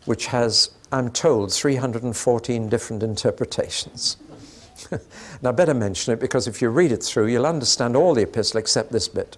which 0.06 0.26
has 0.26 0.70
I'm 0.90 1.12
told, 1.12 1.52
314 1.52 2.68
different 2.68 3.04
interpretations. 3.04 4.16
now, 5.42 5.50
I 5.50 5.52
better 5.52 5.74
mention 5.74 6.14
it 6.14 6.18
because 6.18 6.48
if 6.48 6.60
you 6.60 6.70
read 6.70 6.90
it 6.90 7.00
through, 7.04 7.28
you'll 7.28 7.46
understand 7.46 7.94
all 7.94 8.12
the 8.12 8.22
epistle 8.22 8.58
except 8.58 8.90
this 8.90 9.06
bit. 9.06 9.36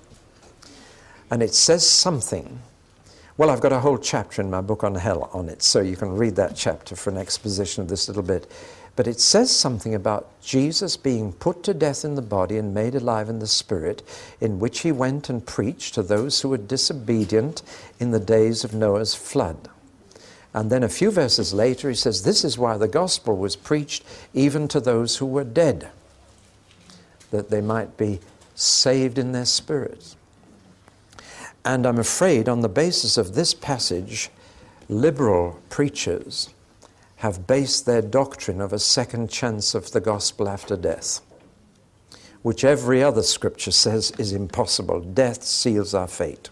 And 1.30 1.42
it 1.42 1.52
says 1.52 1.86
something. 1.86 2.58
Well, 3.38 3.50
I've 3.50 3.60
got 3.60 3.70
a 3.70 3.78
whole 3.78 3.98
chapter 3.98 4.42
in 4.42 4.50
my 4.50 4.60
book 4.60 4.82
on 4.82 4.96
hell 4.96 5.30
on 5.32 5.48
it, 5.48 5.62
so 5.62 5.80
you 5.80 5.94
can 5.94 6.16
read 6.16 6.34
that 6.34 6.56
chapter 6.56 6.96
for 6.96 7.10
an 7.10 7.16
exposition 7.16 7.82
of 7.82 7.88
this 7.88 8.08
little 8.08 8.24
bit. 8.24 8.50
But 8.96 9.06
it 9.06 9.20
says 9.20 9.54
something 9.54 9.94
about 9.94 10.28
Jesus 10.42 10.96
being 10.96 11.32
put 11.32 11.62
to 11.62 11.72
death 11.72 12.04
in 12.04 12.16
the 12.16 12.20
body 12.20 12.56
and 12.56 12.74
made 12.74 12.96
alive 12.96 13.28
in 13.28 13.38
the 13.38 13.46
spirit, 13.46 14.02
in 14.40 14.58
which 14.58 14.80
he 14.80 14.90
went 14.90 15.28
and 15.28 15.46
preached 15.46 15.94
to 15.94 16.02
those 16.02 16.40
who 16.40 16.48
were 16.48 16.56
disobedient 16.56 17.62
in 18.00 18.10
the 18.10 18.18
days 18.18 18.64
of 18.64 18.74
Noah's 18.74 19.14
flood. 19.14 19.68
And 20.52 20.68
then 20.68 20.82
a 20.82 20.88
few 20.88 21.12
verses 21.12 21.54
later, 21.54 21.88
he 21.88 21.94
says, 21.94 22.24
This 22.24 22.44
is 22.44 22.58
why 22.58 22.76
the 22.76 22.88
gospel 22.88 23.36
was 23.36 23.54
preached 23.54 24.02
even 24.34 24.66
to 24.66 24.80
those 24.80 25.18
who 25.18 25.26
were 25.26 25.44
dead, 25.44 25.90
that 27.30 27.50
they 27.50 27.60
might 27.60 27.96
be 27.96 28.18
saved 28.56 29.16
in 29.16 29.30
their 29.30 29.46
spirit. 29.46 30.16
And 31.64 31.86
I'm 31.86 31.98
afraid, 31.98 32.48
on 32.48 32.60
the 32.60 32.68
basis 32.68 33.18
of 33.18 33.34
this 33.34 33.52
passage, 33.54 34.30
liberal 34.88 35.60
preachers 35.68 36.48
have 37.16 37.46
based 37.46 37.84
their 37.84 38.00
doctrine 38.02 38.60
of 38.60 38.72
a 38.72 38.78
second 38.78 39.28
chance 39.28 39.74
of 39.74 39.90
the 39.90 40.00
gospel 40.00 40.48
after 40.48 40.76
death, 40.76 41.20
which 42.42 42.64
every 42.64 43.02
other 43.02 43.22
scripture 43.22 43.72
says 43.72 44.12
is 44.18 44.32
impossible. 44.32 45.00
Death 45.00 45.42
seals 45.42 45.94
our 45.94 46.06
fate. 46.06 46.48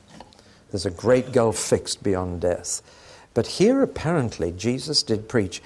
There's 0.71 0.87
a 0.87 0.91
great 0.91 1.33
gulf 1.33 1.57
fixed 1.57 2.03
beyond 2.03 2.41
death. 2.41 2.83
But 3.33 3.47
here, 3.47 3.83
apparently, 3.83 4.51
Jesus 4.51 5.03
did 5.03 5.29
preach. 5.29 5.63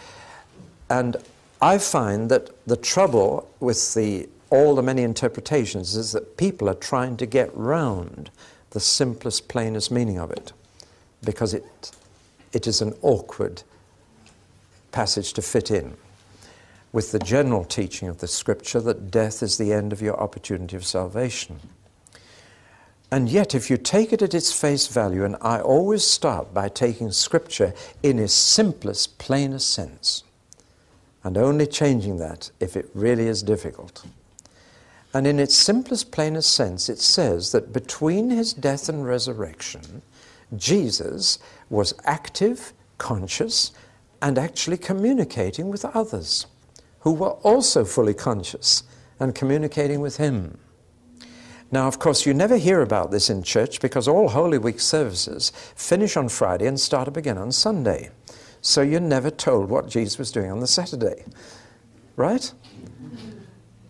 And 0.90 1.16
I 1.62 1.78
find 1.78 2.30
that 2.30 2.50
the 2.66 2.76
trouble 2.76 3.48
with 3.58 3.94
the, 3.94 4.28
all 4.50 4.74
the 4.74 4.82
many 4.82 5.02
interpretations 5.02 5.96
is 5.96 6.12
that 6.12 6.36
people 6.36 6.68
are 6.68 6.74
trying 6.74 7.16
to 7.16 7.26
get 7.26 7.56
round 7.56 8.30
the 8.70 8.80
simplest, 8.80 9.48
plainest 9.48 9.90
meaning 9.90 10.18
of 10.18 10.30
it 10.30 10.52
because 11.24 11.54
it, 11.54 11.90
it 12.52 12.66
is 12.66 12.80
an 12.80 12.94
awkward 13.02 13.62
passage 14.92 15.32
to 15.34 15.42
fit 15.42 15.70
in 15.70 15.96
with 16.92 17.12
the 17.12 17.18
general 17.18 17.64
teaching 17.64 18.08
of 18.08 18.18
the 18.18 18.26
scripture 18.26 18.80
that 18.80 19.10
death 19.10 19.42
is 19.42 19.58
the 19.58 19.72
end 19.72 19.92
of 19.92 20.02
your 20.02 20.18
opportunity 20.18 20.76
of 20.76 20.84
salvation. 20.84 21.60
And 23.12 23.28
yet, 23.28 23.54
if 23.54 23.70
you 23.70 23.76
take 23.76 24.12
it 24.12 24.22
at 24.22 24.34
its 24.34 24.52
face 24.52 24.86
value, 24.86 25.24
and 25.24 25.36
I 25.40 25.60
always 25.60 26.04
start 26.04 26.54
by 26.54 26.68
taking 26.68 27.10
Scripture 27.10 27.74
in 28.04 28.20
its 28.20 28.32
simplest, 28.32 29.18
plainest 29.18 29.70
sense, 29.70 30.22
and 31.24 31.36
only 31.36 31.66
changing 31.66 32.18
that 32.18 32.52
if 32.60 32.76
it 32.76 32.88
really 32.94 33.26
is 33.26 33.42
difficult. 33.42 34.04
And 35.12 35.26
in 35.26 35.40
its 35.40 35.56
simplest, 35.56 36.12
plainest 36.12 36.52
sense, 36.52 36.88
it 36.88 37.00
says 37.00 37.52
that 37.52 37.72
between 37.72 38.30
his 38.30 38.52
death 38.52 38.88
and 38.88 39.04
resurrection, 39.04 40.02
Jesus 40.56 41.38
was 41.68 41.94
active, 42.04 42.72
conscious, 42.98 43.72
and 44.22 44.38
actually 44.38 44.76
communicating 44.76 45.68
with 45.68 45.84
others 45.84 46.46
who 47.00 47.12
were 47.12 47.32
also 47.42 47.84
fully 47.84 48.14
conscious 48.14 48.82
and 49.18 49.34
communicating 49.34 50.00
with 50.00 50.18
him. 50.18 50.58
Now, 51.72 51.86
of 51.86 51.98
course, 51.98 52.26
you 52.26 52.34
never 52.34 52.56
hear 52.56 52.82
about 52.82 53.10
this 53.10 53.30
in 53.30 53.42
church 53.42 53.80
because 53.80 54.08
all 54.08 54.28
Holy 54.28 54.58
Week 54.58 54.80
services 54.80 55.52
finish 55.76 56.16
on 56.16 56.28
Friday 56.28 56.66
and 56.66 56.78
start 56.78 57.06
up 57.06 57.16
again 57.16 57.38
on 57.38 57.52
Sunday. 57.52 58.10
So 58.60 58.82
you're 58.82 59.00
never 59.00 59.30
told 59.30 59.70
what 59.70 59.88
Jesus 59.88 60.18
was 60.18 60.32
doing 60.32 60.50
on 60.50 60.60
the 60.60 60.66
Saturday. 60.66 61.24
Right? 62.16 62.52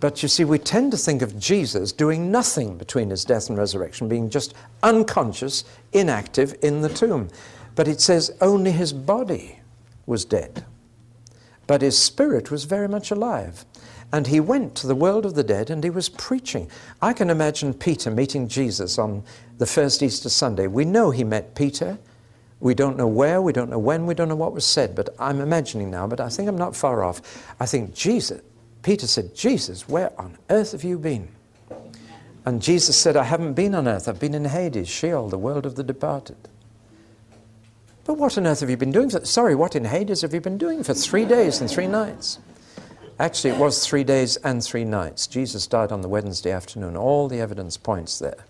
But 0.00 0.22
you 0.22 0.28
see, 0.28 0.44
we 0.44 0.58
tend 0.58 0.92
to 0.92 0.96
think 0.96 1.20
of 1.20 1.38
Jesus 1.38 1.92
doing 1.92 2.32
nothing 2.32 2.78
between 2.78 3.10
his 3.10 3.24
death 3.24 3.50
and 3.50 3.58
resurrection, 3.58 4.08
being 4.08 4.30
just 4.30 4.54
unconscious, 4.82 5.64
inactive 5.92 6.54
in 6.62 6.80
the 6.80 6.88
tomb. 6.88 7.28
But 7.74 7.86
it 7.86 8.00
says 8.00 8.34
only 8.40 8.72
his 8.72 8.94
body 8.94 9.60
was 10.06 10.24
dead, 10.24 10.64
but 11.66 11.82
his 11.82 11.98
spirit 11.98 12.50
was 12.50 12.64
very 12.64 12.88
much 12.88 13.10
alive. 13.10 13.64
And 14.12 14.26
he 14.26 14.40
went 14.40 14.74
to 14.76 14.88
the 14.88 14.94
world 14.94 15.24
of 15.24 15.34
the 15.34 15.44
dead 15.44 15.70
and 15.70 15.84
he 15.84 15.90
was 15.90 16.08
preaching. 16.08 16.68
I 17.00 17.12
can 17.12 17.30
imagine 17.30 17.72
Peter 17.74 18.10
meeting 18.10 18.48
Jesus 18.48 18.98
on 18.98 19.22
the 19.58 19.66
first 19.66 20.02
Easter 20.02 20.28
Sunday. 20.28 20.66
We 20.66 20.84
know 20.84 21.10
he 21.10 21.22
met 21.22 21.54
Peter. 21.54 21.98
We 22.58 22.74
don't 22.74 22.96
know 22.96 23.06
where, 23.06 23.40
we 23.40 23.52
don't 23.52 23.70
know 23.70 23.78
when, 23.78 24.06
we 24.06 24.14
don't 24.14 24.28
know 24.28 24.34
what 24.34 24.52
was 24.52 24.66
said, 24.66 24.94
but 24.94 25.10
I'm 25.18 25.40
imagining 25.40 25.90
now, 25.90 26.06
but 26.06 26.20
I 26.20 26.28
think 26.28 26.48
I'm 26.48 26.58
not 26.58 26.74
far 26.74 27.04
off. 27.04 27.22
I 27.60 27.66
think 27.66 27.94
Jesus, 27.94 28.42
Peter 28.82 29.06
said, 29.06 29.34
Jesus, 29.34 29.88
where 29.88 30.18
on 30.18 30.38
earth 30.48 30.72
have 30.72 30.84
you 30.84 30.98
been? 30.98 31.28
And 32.46 32.62
Jesus 32.62 32.96
said, 32.96 33.16
I 33.16 33.24
haven't 33.24 33.54
been 33.54 33.74
on 33.74 33.86
earth, 33.86 34.08
I've 34.08 34.20
been 34.20 34.34
in 34.34 34.46
Hades, 34.46 34.88
Sheol, 34.88 35.28
the 35.28 35.38
world 35.38 35.66
of 35.66 35.74
the 35.74 35.82
departed. 35.82 36.36
But 38.04 38.14
what 38.14 38.38
on 38.38 38.46
earth 38.46 38.60
have 38.60 38.70
you 38.70 38.76
been 38.76 38.92
doing? 38.92 39.10
For, 39.10 39.24
sorry, 39.24 39.54
what 39.54 39.76
in 39.76 39.84
Hades 39.84 40.22
have 40.22 40.32
you 40.32 40.40
been 40.40 40.58
doing 40.58 40.82
for 40.82 40.94
three 40.94 41.24
days 41.24 41.60
and 41.60 41.70
three 41.70 41.86
nights? 41.86 42.38
Actually, 43.18 43.50
it 43.50 43.58
was 43.58 43.86
three 43.86 44.02
days 44.02 44.36
and 44.38 44.64
three 44.64 44.84
nights. 44.84 45.26
Jesus 45.26 45.66
died 45.66 45.92
on 45.92 46.00
the 46.00 46.08
Wednesday 46.08 46.50
afternoon. 46.50 46.96
All 46.96 47.28
the 47.28 47.38
evidence 47.38 47.76
points 47.76 48.18
there. 48.18 48.46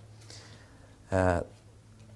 Uh, 1.10 1.40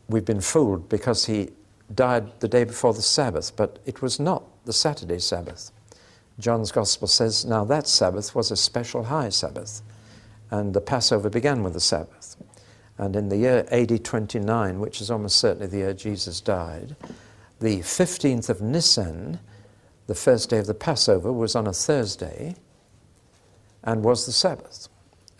we've 0.09 0.25
been 0.25 0.41
fooled 0.41 0.89
because 0.89 1.27
he 1.27 1.51
died 1.93 2.39
the 2.39 2.47
day 2.47 2.63
before 2.63 2.95
the 2.95 3.03
Sabbath, 3.03 3.57
but 3.57 3.81
it 3.85 4.01
was 4.01 4.21
not 4.21 4.45
the 4.65 4.73
Saturday 4.73 5.19
Sabbath. 5.19 5.73
John's 6.39 6.73
Gospel 6.73 7.09
says, 7.09 7.45
now 7.45 7.65
that 7.65 7.87
Sabbath 7.87 8.35
was 8.35 8.51
a 8.51 8.57
special 8.57 9.05
high 9.05 9.29
Sabbath, 9.29 9.83
and 10.51 10.75
the 10.75 10.81
Passover 10.81 11.31
began 11.31 11.63
with 11.63 11.73
the 11.73 11.81
Sabbath. 11.81 12.37
And 12.99 13.17
in 13.17 13.29
the 13.29 13.37
year 13.37 13.67
AD 13.71 14.05
29, 14.05 14.79
which 14.79 15.01
is 15.01 15.11
almost 15.11 15.37
certainly 15.37 15.67
the 15.67 15.79
year 15.79 15.95
Jesus 15.95 16.41
died, 16.41 16.97
the 17.61 17.81
15th 17.81 18.49
of 18.49 18.61
Nisan, 18.61 19.41
the 20.07 20.15
first 20.15 20.51
day 20.51 20.59
of 20.59 20.67
the 20.67 20.75
Passover, 20.75 21.33
was 21.33 21.57
on 21.57 21.67
a 21.67 21.73
Thursday 21.73 22.57
and 23.83 24.05
was 24.05 24.27
the 24.27 24.33
Sabbath. 24.33 24.89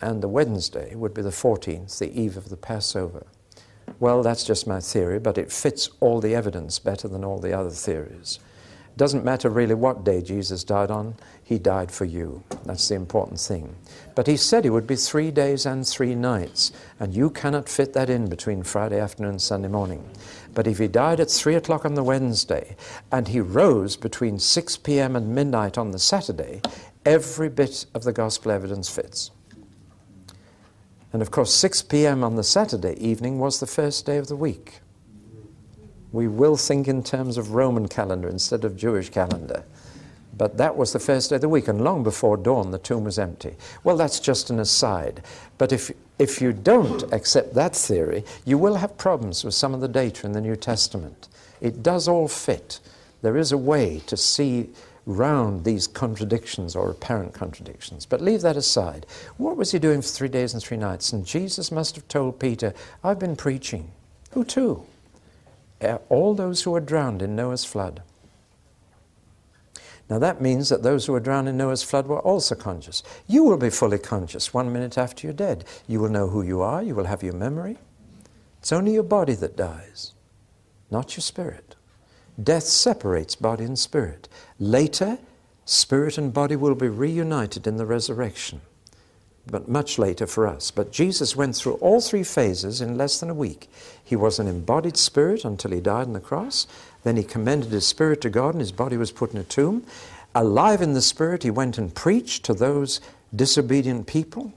And 0.01 0.21
the 0.21 0.27
Wednesday 0.27 0.95
would 0.95 1.13
be 1.13 1.21
the 1.21 1.29
14th, 1.29 1.97
the 1.99 2.19
eve 2.19 2.35
of 2.35 2.49
the 2.49 2.57
Passover. 2.57 3.25
Well, 3.99 4.23
that's 4.23 4.43
just 4.43 4.67
my 4.67 4.79
theory, 4.79 5.19
but 5.19 5.37
it 5.37 5.51
fits 5.51 5.89
all 5.99 6.19
the 6.19 6.35
evidence 6.35 6.79
better 6.79 7.07
than 7.07 7.23
all 7.23 7.39
the 7.39 7.53
other 7.53 7.69
theories. 7.69 8.39
Doesn't 8.97 9.25
matter 9.25 9.49
really 9.49 9.75
what 9.75 10.05
day 10.05 10.21
Jesus 10.21 10.63
died 10.63 10.89
on, 10.89 11.15
he 11.43 11.59
died 11.59 11.91
for 11.91 12.05
you. 12.05 12.43
That's 12.63 12.87
the 12.87 12.95
important 12.95 13.39
thing. 13.41 13.75
But 14.15 14.25
he 14.25 14.37
said 14.37 14.65
it 14.65 14.69
would 14.69 14.87
be 14.87 14.95
three 14.95 15.31
days 15.31 15.65
and 15.65 15.85
three 15.85 16.15
nights, 16.15 16.71
and 16.97 17.13
you 17.13 17.29
cannot 17.29 17.67
fit 17.67 17.91
that 17.93 18.09
in 18.09 18.29
between 18.29 18.63
Friday 18.63 18.99
afternoon 18.99 19.31
and 19.31 19.41
Sunday 19.41 19.67
morning. 19.67 20.09
But 20.53 20.65
if 20.65 20.77
he 20.77 20.87
died 20.87 21.19
at 21.19 21.29
three 21.29 21.55
o'clock 21.55 21.83
on 21.83 21.95
the 21.95 22.03
Wednesday, 22.03 22.77
and 23.11 23.27
he 23.27 23.41
rose 23.41 23.97
between 23.97 24.39
6 24.39 24.77
p.m. 24.77 25.17
and 25.17 25.35
midnight 25.35 25.77
on 25.77 25.91
the 25.91 25.99
Saturday, 25.99 26.61
every 27.05 27.49
bit 27.49 27.85
of 27.93 28.03
the 28.03 28.13
gospel 28.13 28.51
evidence 28.53 28.89
fits. 28.89 29.29
And 31.11 31.21
of 31.21 31.31
course, 31.31 31.53
6 31.53 31.81
p.m. 31.83 32.23
on 32.23 32.37
the 32.37 32.43
Saturday 32.43 32.93
evening 32.93 33.39
was 33.39 33.59
the 33.59 33.67
first 33.67 34.05
day 34.05 34.17
of 34.17 34.27
the 34.27 34.37
week 34.37 34.79
we 36.15 36.27
will 36.27 36.55
think 36.55 36.87
in 36.87 37.03
terms 37.03 37.37
of 37.37 37.51
Roman 37.51 37.87
calendar 37.87 38.29
instead 38.29 38.63
of 38.63 38.77
Jewish 38.77 39.09
calendar. 39.09 39.65
But 40.37 40.57
that 40.57 40.75
was 40.75 40.93
the 40.93 40.99
first 40.99 41.29
day 41.29 41.35
of 41.35 41.41
the 41.41 41.49
week, 41.49 41.67
and 41.67 41.83
long 41.83 42.03
before 42.03 42.37
dawn, 42.37 42.71
the 42.71 42.77
tomb 42.77 43.03
was 43.03 43.19
empty. 43.19 43.55
Well, 43.83 43.97
that's 43.97 44.19
just 44.19 44.49
an 44.49 44.59
aside. 44.59 45.21
But 45.57 45.71
if, 45.71 45.91
if 46.17 46.41
you 46.41 46.51
don't 46.51 47.03
accept 47.13 47.53
that 47.53 47.75
theory, 47.75 48.23
you 48.45 48.57
will 48.57 48.75
have 48.75 48.97
problems 48.97 49.43
with 49.43 49.53
some 49.53 49.73
of 49.73 49.81
the 49.81 49.87
data 49.87 50.25
in 50.25 50.31
the 50.31 50.41
New 50.41 50.55
Testament. 50.55 51.27
It 51.61 51.83
does 51.83 52.07
all 52.07 52.27
fit. 52.27 52.79
There 53.21 53.37
is 53.37 53.51
a 53.51 53.57
way 53.57 54.01
to 54.07 54.17
see 54.17 54.69
round 55.05 55.63
these 55.63 55.87
contradictions 55.87 56.75
or 56.75 56.89
apparent 56.89 57.33
contradictions. 57.33 58.05
But 58.05 58.21
leave 58.21 58.41
that 58.41 58.57
aside. 58.57 59.05
What 59.37 59.55
was 59.55 59.71
he 59.71 59.79
doing 59.79 60.01
for 60.01 60.07
three 60.07 60.27
days 60.27 60.53
and 60.53 60.61
three 60.61 60.77
nights? 60.77 61.13
And 61.13 61.25
Jesus 61.25 61.71
must 61.71 61.95
have 61.95 62.07
told 62.07 62.39
Peter, 62.39 62.73
I've 63.03 63.19
been 63.19 63.35
preaching. 63.35 63.91
Who 64.31 64.43
to? 64.45 64.85
Eh, 65.81 65.97
all 66.09 66.33
those 66.33 66.63
who 66.63 66.71
were 66.71 66.79
drowned 66.79 67.21
in 67.21 67.35
Noah's 67.35 67.65
flood. 67.65 68.01
Now 70.09 70.19
that 70.19 70.41
means 70.41 70.69
that 70.69 70.83
those 70.83 71.05
who 71.05 71.13
were 71.13 71.19
drowned 71.19 71.49
in 71.49 71.57
Noah's 71.57 71.83
flood 71.83 72.07
were 72.07 72.19
also 72.19 72.55
conscious. 72.55 73.01
You 73.27 73.43
will 73.43 73.57
be 73.57 73.69
fully 73.69 73.97
conscious 73.97 74.53
one 74.53 74.71
minute 74.71 74.97
after 74.97 75.25
you're 75.25 75.33
dead. 75.33 75.65
You 75.87 75.99
will 75.99 76.09
know 76.09 76.27
who 76.27 76.43
you 76.43 76.61
are, 76.61 76.83
you 76.83 76.93
will 76.93 77.05
have 77.05 77.23
your 77.23 77.33
memory. 77.33 77.77
It's 78.59 78.71
only 78.71 78.93
your 78.93 79.03
body 79.03 79.33
that 79.35 79.57
dies, 79.57 80.13
not 80.91 81.15
your 81.15 81.21
spirit. 81.21 81.75
Death 82.41 82.63
separates 82.63 83.35
body 83.35 83.63
and 83.63 83.77
spirit. 83.77 84.27
Later, 84.59 85.17
spirit 85.65 86.17
and 86.17 86.33
body 86.33 86.55
will 86.55 86.75
be 86.75 86.89
reunited 86.89 87.65
in 87.65 87.77
the 87.77 87.85
resurrection 87.85 88.61
but 89.47 89.67
much 89.69 89.99
later 89.99 90.25
for 90.25 90.47
us. 90.47 90.71
But 90.71 90.91
Jesus 90.91 91.35
went 91.35 91.55
through 91.55 91.75
all 91.75 92.01
three 92.01 92.23
phases 92.23 92.81
in 92.81 92.97
less 92.97 93.19
than 93.19 93.29
a 93.29 93.35
week. 93.35 93.69
He 94.03 94.15
was 94.15 94.39
an 94.39 94.47
embodied 94.47 94.97
spirit 94.97 95.45
until 95.45 95.71
he 95.71 95.79
died 95.79 96.07
on 96.07 96.13
the 96.13 96.19
cross. 96.19 96.67
Then 97.03 97.17
he 97.17 97.23
commended 97.23 97.71
his 97.71 97.85
spirit 97.85 98.21
to 98.21 98.29
God 98.29 98.55
and 98.55 98.61
his 98.61 98.71
body 98.71 98.97
was 98.97 99.11
put 99.11 99.33
in 99.33 99.39
a 99.39 99.43
tomb. 99.43 99.85
Alive 100.33 100.81
in 100.81 100.93
the 100.93 101.01
spirit, 101.01 101.43
he 101.43 101.51
went 101.51 101.77
and 101.77 101.93
preached 101.93 102.43
to 102.45 102.53
those 102.53 102.99
disobedient 103.35 104.07
people 104.07 104.51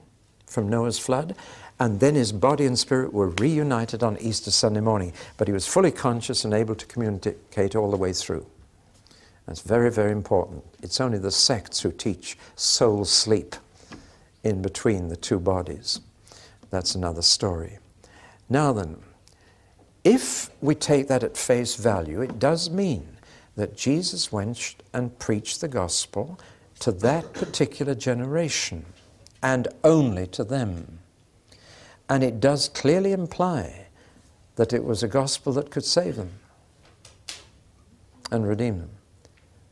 from 0.46 0.68
Noah's 0.68 0.98
flood. 0.98 1.34
And 1.78 2.00
then 2.00 2.14
his 2.14 2.32
body 2.32 2.66
and 2.66 2.78
spirit 2.78 3.12
were 3.12 3.28
reunited 3.28 4.02
on 4.02 4.18
Easter 4.18 4.50
Sunday 4.50 4.80
morning. 4.80 5.12
But 5.36 5.46
he 5.46 5.54
was 5.54 5.66
fully 5.66 5.92
conscious 5.92 6.44
and 6.44 6.52
able 6.52 6.74
to 6.74 6.86
communicate 6.86 7.76
all 7.76 7.90
the 7.90 7.96
way 7.96 8.12
through. 8.12 8.46
That's 9.46 9.60
very, 9.60 9.90
very 9.90 10.12
important. 10.12 10.64
It's 10.82 11.00
only 11.00 11.18
the 11.18 11.30
sects 11.30 11.80
who 11.80 11.92
teach 11.92 12.36
soul 12.56 13.04
sleep 13.04 13.54
in 14.48 14.62
between 14.62 15.08
the 15.08 15.16
two 15.16 15.38
bodies. 15.38 16.00
That's 16.70 16.94
another 16.94 17.22
story. 17.22 17.78
Now 18.48 18.72
then, 18.72 18.96
if 20.04 20.50
we 20.62 20.74
take 20.74 21.08
that 21.08 21.22
at 21.22 21.36
face 21.36 21.76
value, 21.76 22.22
it 22.22 22.38
does 22.38 22.70
mean 22.70 23.18
that 23.56 23.76
Jesus 23.76 24.32
went 24.32 24.76
and 24.92 25.18
preached 25.18 25.60
the 25.60 25.68
gospel 25.68 26.38
to 26.80 26.92
that 26.92 27.32
particular 27.32 27.94
generation 27.94 28.84
and 29.42 29.68
only 29.84 30.26
to 30.28 30.44
them. 30.44 31.00
And 32.08 32.22
it 32.24 32.40
does 32.40 32.68
clearly 32.68 33.12
imply 33.12 33.86
that 34.56 34.72
it 34.72 34.84
was 34.84 35.02
a 35.02 35.08
gospel 35.08 35.52
that 35.54 35.70
could 35.70 35.84
save 35.84 36.16
them 36.16 36.30
and 38.30 38.46
redeem 38.46 38.78
them. 38.78 38.90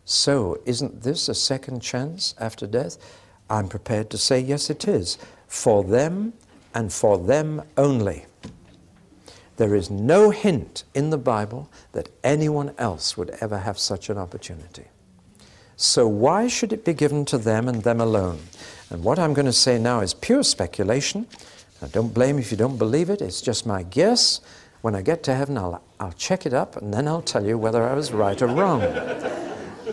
So, 0.05 0.61
isn't 0.65 1.03
this 1.03 1.29
a 1.29 1.35
second 1.35 1.81
chance 1.81 2.35
after 2.39 2.67
death? 2.67 2.97
I'm 3.49 3.69
prepared 3.69 4.11
to 4.11 4.19
say, 4.19 4.41
yes, 4.41 4.71
it 4.71 4.89
is. 4.89 5.19
For 5.47 5.85
them 5.85 6.33
and 6.75 6.93
for 6.93 7.19
them 7.19 7.63
only. 7.77 8.27
There 9.57 9.75
is 9.75 9.91
no 9.91 10.31
hint 10.31 10.85
in 10.95 11.11
the 11.11 11.19
Bible 11.19 11.71
that 11.93 12.11
anyone 12.23 12.75
else 12.77 13.17
would 13.17 13.31
ever 13.41 13.59
have 13.59 13.79
such 13.79 14.11
an 14.11 14.19
opportunity. 14.19 14.85
So, 15.77 16.07
why 16.07 16.49
should 16.49 16.73
it 16.73 16.85
be 16.85 16.95
given 16.95 17.25
to 17.27 17.39
them 17.39 17.69
and 17.69 17.83
them 17.83 18.01
alone? 18.01 18.41
And 18.91 19.05
what 19.05 19.19
I'm 19.19 19.35
going 19.35 19.47
to 19.47 19.53
say 19.53 19.79
now 19.79 20.01
is 20.01 20.15
pure 20.15 20.43
speculation. 20.43 21.27
Now, 21.81 21.89
don't 21.89 22.15
blame 22.15 22.37
me 22.37 22.43
if 22.43 22.51
you 22.51 22.57
don't 22.57 22.79
believe 22.79 23.11
it, 23.11 23.21
it's 23.21 23.43
just 23.43 23.67
my 23.67 23.83
guess. 23.83 24.41
When 24.81 24.95
I 24.95 25.03
get 25.03 25.23
to 25.25 25.35
heaven, 25.35 25.59
I'll, 25.59 25.83
I'll 25.99 26.13
check 26.13 26.47
it 26.47 26.55
up 26.55 26.77
and 26.77 26.93
then 26.93 27.09
I'll 27.09 27.23
tell 27.23 27.45
you 27.45 27.59
whether 27.59 27.83
I 27.83 27.95
was 27.95 28.13
right 28.13 28.41
or 28.41 28.47
wrong. 28.47 28.81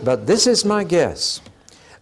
but 0.04 0.26
this 0.26 0.46
is 0.46 0.64
my 0.64 0.84
guess. 0.84 1.40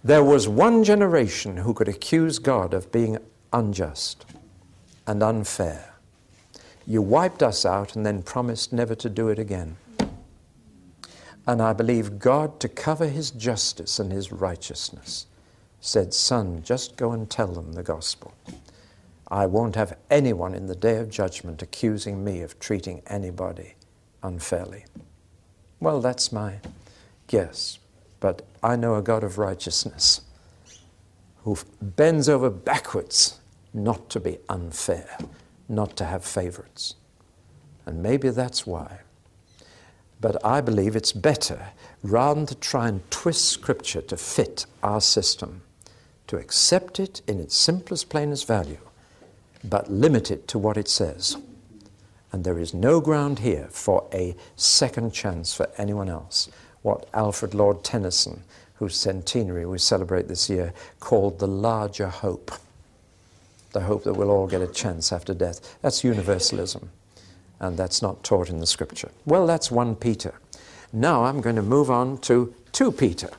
There 0.05 0.25
was 0.25 0.49
one 0.49 0.83
generation 0.83 1.59
who 1.59 1.75
could 1.75 1.87
accuse 1.87 2.41
God 2.41 2.75
of 2.75 2.91
being 2.91 3.19
unjust 3.53 4.27
and 5.07 5.23
unfair. 5.23 5.95
You 6.87 7.01
wiped 7.03 7.43
us 7.43 7.65
out 7.65 7.95
and 7.95 8.05
then 8.05 8.23
promised 8.23 8.73
never 8.73 8.97
to 8.97 9.09
do 9.09 9.29
it 9.29 9.39
again. 9.39 9.77
And 11.47 11.63
I 11.63 11.73
believe 11.73 12.19
God, 12.19 12.59
to 12.61 12.69
cover 12.69 13.07
his 13.07 13.31
justice 13.31 14.01
and 14.01 14.11
his 14.11 14.33
righteousness, 14.33 15.27
said, 15.81 16.13
Son, 16.15 16.63
just 16.65 16.97
go 16.97 17.13
and 17.13 17.31
tell 17.31 17.49
them 17.49 17.73
the 17.73 17.83
gospel. 17.85 18.35
I 19.29 19.47
won't 19.47 19.77
have 19.77 19.97
anyone 20.11 20.55
in 20.55 20.67
the 20.67 20.75
day 20.75 20.97
of 20.97 21.11
judgment 21.11 21.63
accusing 21.63 22.25
me 22.25 22.43
of 22.43 22.59
treating 22.59 23.03
anybody 23.07 23.75
unfairly. 24.23 24.85
Well, 25.81 26.01
that's 26.01 26.33
my 26.33 26.59
guess. 27.29 27.79
But 28.23 28.47
I 28.63 28.77
know 28.77 28.95
a 28.95 29.03
God 29.03 29.25
of 29.25 29.37
righteousness 29.37 30.21
who 31.43 31.59
bends 31.83 32.29
over 32.29 32.51
backwards 32.51 33.41
not 33.75 34.09
to 34.11 34.21
be 34.21 34.39
unfair, 34.49 35.19
not 35.69 35.97
to 35.97 36.05
have 36.05 36.25
favorites. 36.25 36.95
And 37.85 38.01
maybe 38.01 38.31
that's 38.31 38.65
why. 38.65 39.01
But 40.21 40.37
I 40.47 40.61
believe 40.61 40.95
it's 40.95 41.11
better, 41.11 41.71
rather 42.05 42.39
than 42.39 42.47
to 42.47 42.55
try 42.55 42.87
and 42.87 43.11
twist 43.11 43.47
Scripture 43.47 44.03
to 44.03 44.17
fit 44.17 44.67
our 44.85 45.01
system, 45.01 45.63
to 46.29 46.37
accept 46.37 47.01
it 47.01 47.23
in 47.27 47.41
its 47.41 47.57
simplest, 47.57 48.09
plainest 48.09 48.47
value, 48.47 48.79
but 49.65 49.91
limit 49.91 50.31
it 50.31 50.47
to 50.47 50.61
what 50.61 50.77
it 50.77 50.87
says. 50.87 51.37
And 52.31 52.45
there 52.45 52.61
is 52.61 52.73
no 52.73 53.01
ground 53.01 53.41
here 53.41 53.67
for 53.73 54.07
a 54.15 54.37
second 54.55 55.13
chance 55.13 55.53
for 55.53 55.69
anyone 55.77 56.09
else 56.09 56.49
what 56.83 57.09
Alfred 57.15 57.55
Lord 57.55 57.85
Tennyson, 57.85 58.43
whose 58.75 58.97
centenary 58.97 59.65
we 59.65 59.79
celebrate 59.79 60.29
this 60.29 60.51
year, 60.51 60.73
called 61.01 61.39
the 61.39 61.47
larger 61.47 62.09
hope. 62.09 62.53
The 63.73 63.81
hope 63.81 64.05
that 64.05 64.15
we'll 64.15 64.31
all 64.31 64.47
get 64.47 64.61
a 64.61 64.67
chance 64.67 65.13
after 65.13 65.33
death. 65.33 65.79
That's 65.81 66.05
universalism, 66.05 66.91
and 67.61 67.77
that's 67.77 68.03
not 68.03 68.23
taught 68.23 68.51
in 68.51 68.61
the 68.61 68.67
scripture. 68.67 69.11
Well, 69.25 69.47
that's 69.47 69.71
1 69.71 69.97
Peter. 69.97 70.35
Now 70.93 71.25
I'm 71.25 71.41
going 71.41 71.57
to 71.57 71.63
move 71.63 71.91
on 71.91 72.19
to 72.19 72.55
2 72.73 72.93
Peter, 72.93 73.31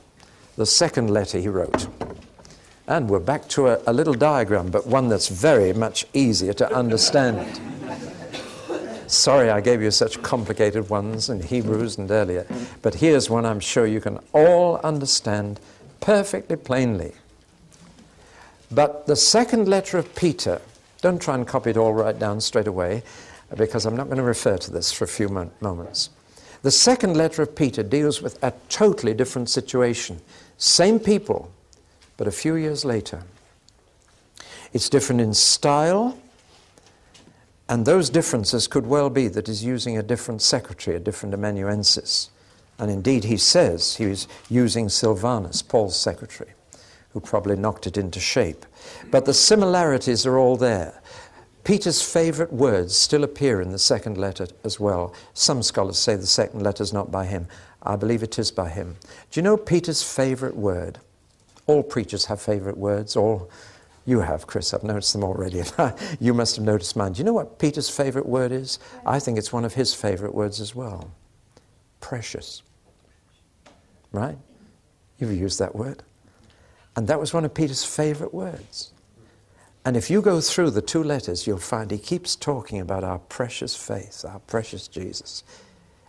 the 0.56 0.66
second 0.66 1.10
letter 1.10 1.38
he 1.38 1.48
wrote. 1.48 1.86
And 2.86 3.08
we're 3.08 3.20
back 3.20 3.48
to 3.50 3.68
a, 3.68 3.80
a 3.86 3.92
little 3.92 4.12
diagram, 4.12 4.70
but 4.70 4.86
one 4.86 5.08
that's 5.08 5.28
very 5.28 5.72
much 5.72 6.06
easier 6.12 6.52
to 6.54 6.74
understand. 6.74 7.60
Sorry 9.06 9.50
I 9.50 9.60
gave 9.60 9.82
you 9.82 9.90
such 9.90 10.22
complicated 10.22 10.88
ones 10.88 11.28
in 11.28 11.42
Hebrews 11.42 11.98
and 11.98 12.10
earlier, 12.10 12.46
but 12.82 12.94
here's 12.94 13.28
one 13.28 13.44
I'm 13.44 13.60
sure 13.60 13.86
you 13.86 14.00
can 14.00 14.18
all 14.32 14.78
understand 14.78 15.60
perfectly 16.00 16.56
plainly. 16.56 17.12
But 18.70 19.06
the 19.06 19.16
second 19.16 19.68
letter 19.68 19.98
of 19.98 20.14
Peter, 20.14 20.60
don't 21.00 21.20
try 21.20 21.34
and 21.34 21.46
copy 21.46 21.70
it 21.70 21.76
all 21.76 21.92
right 21.92 22.18
down 22.18 22.40
straight 22.40 22.66
away, 22.66 23.02
because 23.56 23.86
I'm 23.86 23.96
not 23.96 24.06
going 24.06 24.16
to 24.16 24.22
refer 24.22 24.56
to 24.58 24.70
this 24.70 24.90
for 24.90 25.04
a 25.04 25.08
few 25.08 25.28
moments. 25.60 26.10
The 26.62 26.70
second 26.70 27.16
letter 27.16 27.42
of 27.42 27.54
Peter 27.54 27.82
deals 27.82 28.22
with 28.22 28.42
a 28.42 28.54
totally 28.70 29.12
different 29.12 29.50
situation. 29.50 30.20
Same 30.56 30.98
people, 30.98 31.52
but 32.16 32.26
a 32.26 32.32
few 32.32 32.54
years 32.54 32.84
later. 32.84 33.22
It's 34.72 34.88
different 34.88 35.20
in 35.20 35.34
style, 35.34 36.18
and 37.68 37.86
those 37.86 38.10
differences 38.10 38.68
could 38.68 38.86
well 38.86 39.10
be 39.10 39.28
that 39.28 39.46
he's 39.46 39.64
using 39.64 39.96
a 39.96 40.02
different 40.02 40.42
secretary, 40.42 40.96
a 40.96 41.00
different 41.00 41.34
amanuensis. 41.34 42.30
And 42.78 42.90
indeed, 42.90 43.24
he 43.24 43.36
says 43.36 43.96
he 43.96 44.06
was 44.06 44.28
using 44.50 44.88
Silvanus, 44.88 45.62
Paul's 45.62 45.96
secretary, 45.96 46.50
who 47.12 47.20
probably 47.20 47.56
knocked 47.56 47.86
it 47.86 47.96
into 47.96 48.20
shape. 48.20 48.66
But 49.10 49.24
the 49.24 49.34
similarities 49.34 50.26
are 50.26 50.38
all 50.38 50.56
there. 50.56 51.00
Peter's 51.62 52.02
favorite 52.02 52.52
words 52.52 52.94
still 52.94 53.24
appear 53.24 53.62
in 53.62 53.70
the 53.70 53.78
second 53.78 54.18
letter 54.18 54.46
as 54.64 54.78
well. 54.78 55.14
Some 55.32 55.62
scholars 55.62 55.98
say 55.98 56.16
the 56.16 56.26
second 56.26 56.62
letter 56.62 56.82
is 56.82 56.92
not 56.92 57.10
by 57.10 57.24
him. 57.24 57.46
I 57.82 57.96
believe 57.96 58.22
it 58.22 58.38
is 58.38 58.50
by 58.50 58.68
him. 58.68 58.96
Do 59.30 59.40
you 59.40 59.42
know 59.42 59.56
Peter's 59.56 60.02
favorite 60.02 60.56
word? 60.56 60.98
All 61.66 61.82
preachers 61.82 62.26
have 62.26 62.42
favorite 62.42 62.76
words. 62.76 63.16
All 63.16 63.50
you 64.06 64.20
have, 64.20 64.46
Chris. 64.46 64.74
I've 64.74 64.84
noticed 64.84 65.12
them 65.12 65.24
already. 65.24 65.62
you 66.20 66.34
must 66.34 66.56
have 66.56 66.64
noticed 66.64 66.96
mine. 66.96 67.12
Do 67.12 67.18
you 67.18 67.24
know 67.24 67.32
what 67.32 67.58
Peter's 67.58 67.88
favorite 67.88 68.26
word 68.26 68.52
is? 68.52 68.78
I 69.06 69.18
think 69.18 69.38
it's 69.38 69.52
one 69.52 69.64
of 69.64 69.74
his 69.74 69.94
favorite 69.94 70.34
words 70.34 70.60
as 70.60 70.74
well. 70.74 71.10
Precious. 72.00 72.62
Right? 74.12 74.36
You've 75.18 75.32
used 75.32 75.58
that 75.58 75.74
word. 75.74 76.02
And 76.96 77.08
that 77.08 77.18
was 77.18 77.32
one 77.32 77.44
of 77.44 77.54
Peter's 77.54 77.84
favorite 77.84 78.34
words. 78.34 78.92
And 79.86 79.96
if 79.96 80.10
you 80.10 80.22
go 80.22 80.40
through 80.40 80.70
the 80.70 80.82
two 80.82 81.02
letters, 81.02 81.46
you'll 81.46 81.58
find 81.58 81.90
he 81.90 81.98
keeps 81.98 82.36
talking 82.36 82.80
about 82.80 83.04
our 83.04 83.18
precious 83.18 83.76
faith, 83.76 84.24
our 84.26 84.38
precious 84.40 84.88
Jesus. 84.88 85.44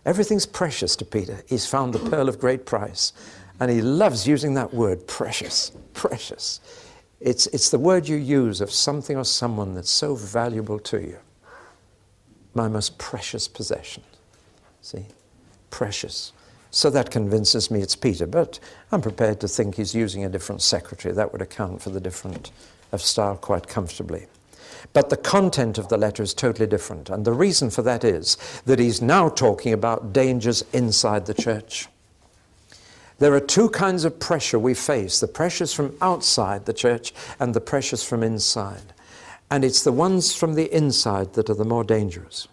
Everything's 0.06 0.46
precious 0.46 0.96
to 0.96 1.04
Peter. 1.04 1.42
He's 1.46 1.66
found 1.66 1.92
the 1.92 2.10
pearl 2.10 2.28
of 2.28 2.38
great 2.38 2.64
price. 2.64 3.12
And 3.58 3.70
he 3.70 3.80
loves 3.80 4.26
using 4.26 4.54
that 4.54 4.72
word, 4.72 5.06
precious, 5.06 5.72
precious. 5.94 6.60
It's, 7.20 7.46
it's 7.48 7.70
the 7.70 7.78
word 7.78 8.08
you 8.08 8.16
use 8.16 8.60
of 8.60 8.70
something 8.70 9.16
or 9.16 9.24
someone 9.24 9.74
that's 9.74 9.90
so 9.90 10.14
valuable 10.14 10.78
to 10.80 11.00
you. 11.00 11.18
My 12.54 12.68
most 12.68 12.98
precious 12.98 13.48
possession. 13.48 14.02
See? 14.82 15.06
Precious. 15.70 16.32
So 16.70 16.90
that 16.90 17.10
convinces 17.10 17.70
me 17.70 17.80
it's 17.80 17.96
Peter, 17.96 18.26
but 18.26 18.60
I'm 18.92 19.00
prepared 19.00 19.40
to 19.40 19.48
think 19.48 19.76
he's 19.76 19.94
using 19.94 20.24
a 20.24 20.28
different 20.28 20.62
secretary. 20.62 21.14
That 21.14 21.32
would 21.32 21.42
account 21.42 21.80
for 21.80 21.90
the 21.90 22.00
different 22.00 22.52
of 22.92 23.00
style 23.00 23.36
quite 23.36 23.66
comfortably. 23.66 24.26
But 24.92 25.10
the 25.10 25.16
content 25.16 25.78
of 25.78 25.88
the 25.88 25.96
letter 25.96 26.22
is 26.22 26.34
totally 26.34 26.66
different. 26.66 27.10
And 27.10 27.24
the 27.24 27.32
reason 27.32 27.70
for 27.70 27.82
that 27.82 28.04
is 28.04 28.36
that 28.66 28.78
he's 28.78 29.02
now 29.02 29.28
talking 29.28 29.72
about 29.72 30.12
dangers 30.12 30.64
inside 30.72 31.26
the 31.26 31.34
church. 31.34 31.88
There 33.18 33.34
are 33.34 33.40
two 33.40 33.70
kinds 33.70 34.04
of 34.04 34.20
pressure 34.20 34.58
we 34.58 34.74
face 34.74 35.20
the 35.20 35.28
pressures 35.28 35.72
from 35.72 35.96
outside 36.02 36.66
the 36.66 36.74
church 36.74 37.14
and 37.40 37.54
the 37.54 37.60
pressures 37.60 38.04
from 38.04 38.22
inside. 38.22 38.92
And 39.50 39.64
it's 39.64 39.84
the 39.84 39.92
ones 39.92 40.34
from 40.34 40.54
the 40.54 40.74
inside 40.74 41.32
that 41.34 41.48
are 41.48 41.54
the 41.54 41.64
more 41.64 41.84
dangerous. 41.84 42.48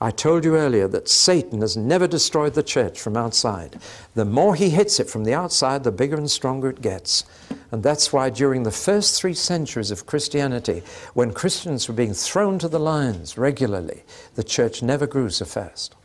I 0.00 0.12
told 0.12 0.44
you 0.44 0.56
earlier 0.56 0.86
that 0.88 1.08
Satan 1.08 1.60
has 1.60 1.76
never 1.76 2.06
destroyed 2.06 2.54
the 2.54 2.62
church 2.62 3.00
from 3.00 3.16
outside. 3.16 3.80
The 4.14 4.24
more 4.24 4.54
he 4.54 4.70
hits 4.70 5.00
it 5.00 5.10
from 5.10 5.24
the 5.24 5.34
outside, 5.34 5.82
the 5.82 5.90
bigger 5.90 6.16
and 6.16 6.30
stronger 6.30 6.70
it 6.70 6.80
gets. 6.80 7.24
And 7.72 7.82
that's 7.82 8.12
why 8.12 8.30
during 8.30 8.62
the 8.62 8.70
first 8.70 9.20
three 9.20 9.34
centuries 9.34 9.90
of 9.90 10.06
Christianity, 10.06 10.84
when 11.14 11.32
Christians 11.32 11.88
were 11.88 11.94
being 11.94 12.14
thrown 12.14 12.60
to 12.60 12.68
the 12.68 12.78
lions 12.78 13.36
regularly, 13.36 14.04
the 14.36 14.44
church 14.44 14.82
never 14.82 15.06
grew 15.06 15.30
so 15.30 15.44
fast. 15.44 15.96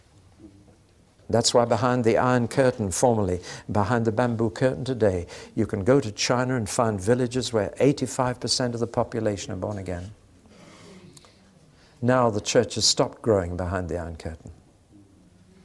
That's 1.34 1.52
why 1.52 1.65
behind 1.65 2.04
the 2.04 2.19
Iron 2.19 2.48
Curtain, 2.48 2.91
formerly, 2.91 3.39
behind 3.72 4.06
the 4.06 4.12
bamboo 4.12 4.52
curtain 4.52 4.86
today, 4.86 5.26
you 5.56 5.65
can 5.65 5.84
go 5.84 6.00
to 6.00 6.12
China 6.12 6.56
and 6.56 6.69
find 6.69 7.02
villages 7.02 7.52
where 7.52 7.74
85% 7.80 8.76
of 8.76 8.80
the 8.80 8.86
population 8.86 9.52
are 9.52 9.56
born 9.56 9.80
again. 9.80 10.12
Now 12.04 12.30
the 12.30 12.39
church 12.39 12.76
has 12.76 12.86
stopped 12.86 13.24
growing 13.24 13.58
behind 13.58 13.89
the 13.89 13.98
Iron 13.98 14.15
Curtain. 14.15 14.52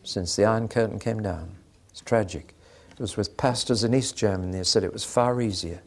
Since 0.04 0.36
the 0.36 0.46
Iron 0.46 0.68
Curtain 0.68 0.98
came 0.98 1.20
down, 1.20 1.56
it's 1.90 2.00
tragic. 2.00 2.54
It 2.92 3.00
was 3.00 3.18
with 3.18 3.36
pastors 3.36 3.84
in 3.84 3.92
East 3.92 4.16
Germany, 4.16 4.56
they 4.56 4.64
said 4.64 4.84
it 4.84 4.92
was 4.94 5.04
far 5.04 5.38
easier 5.42 5.82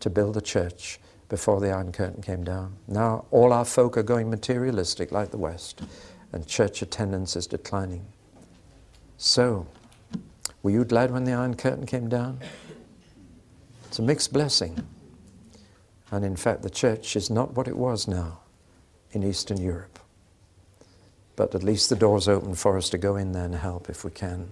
to 0.00 0.10
build 0.10 0.36
a 0.36 0.40
church 0.40 0.98
before 1.28 1.60
the 1.60 1.70
Iron 1.70 1.92
Curtain 1.92 2.22
came 2.22 2.42
down. 2.42 2.74
Now 2.88 3.26
all 3.30 3.52
our 3.52 3.64
folk 3.64 3.96
are 3.96 4.02
going 4.02 4.28
materialistic 4.28 5.12
like 5.12 5.30
the 5.30 5.38
West, 5.38 5.82
and 6.32 6.44
church 6.44 6.82
attendance 6.82 7.36
is 7.36 7.46
declining. 7.46 8.04
So, 9.18 9.66
were 10.62 10.70
you 10.70 10.84
glad 10.84 11.10
when 11.10 11.24
the 11.24 11.32
Iron 11.32 11.54
Curtain 11.54 11.86
came 11.86 12.08
down? 12.08 12.40
It's 13.86 13.98
a 13.98 14.02
mixed 14.02 14.32
blessing. 14.32 14.86
And 16.10 16.24
in 16.24 16.36
fact, 16.36 16.62
the 16.62 16.70
church 16.70 17.16
is 17.16 17.30
not 17.30 17.54
what 17.54 17.66
it 17.66 17.76
was 17.76 18.06
now 18.06 18.40
in 19.12 19.22
Eastern 19.22 19.60
Europe. 19.60 19.98
But 21.34 21.54
at 21.54 21.62
least 21.62 21.88
the 21.88 21.96
door's 21.96 22.28
open 22.28 22.54
for 22.54 22.76
us 22.76 22.88
to 22.90 22.98
go 22.98 23.16
in 23.16 23.32
there 23.32 23.44
and 23.44 23.54
help 23.54 23.88
if 23.88 24.04
we 24.04 24.10
can. 24.10 24.48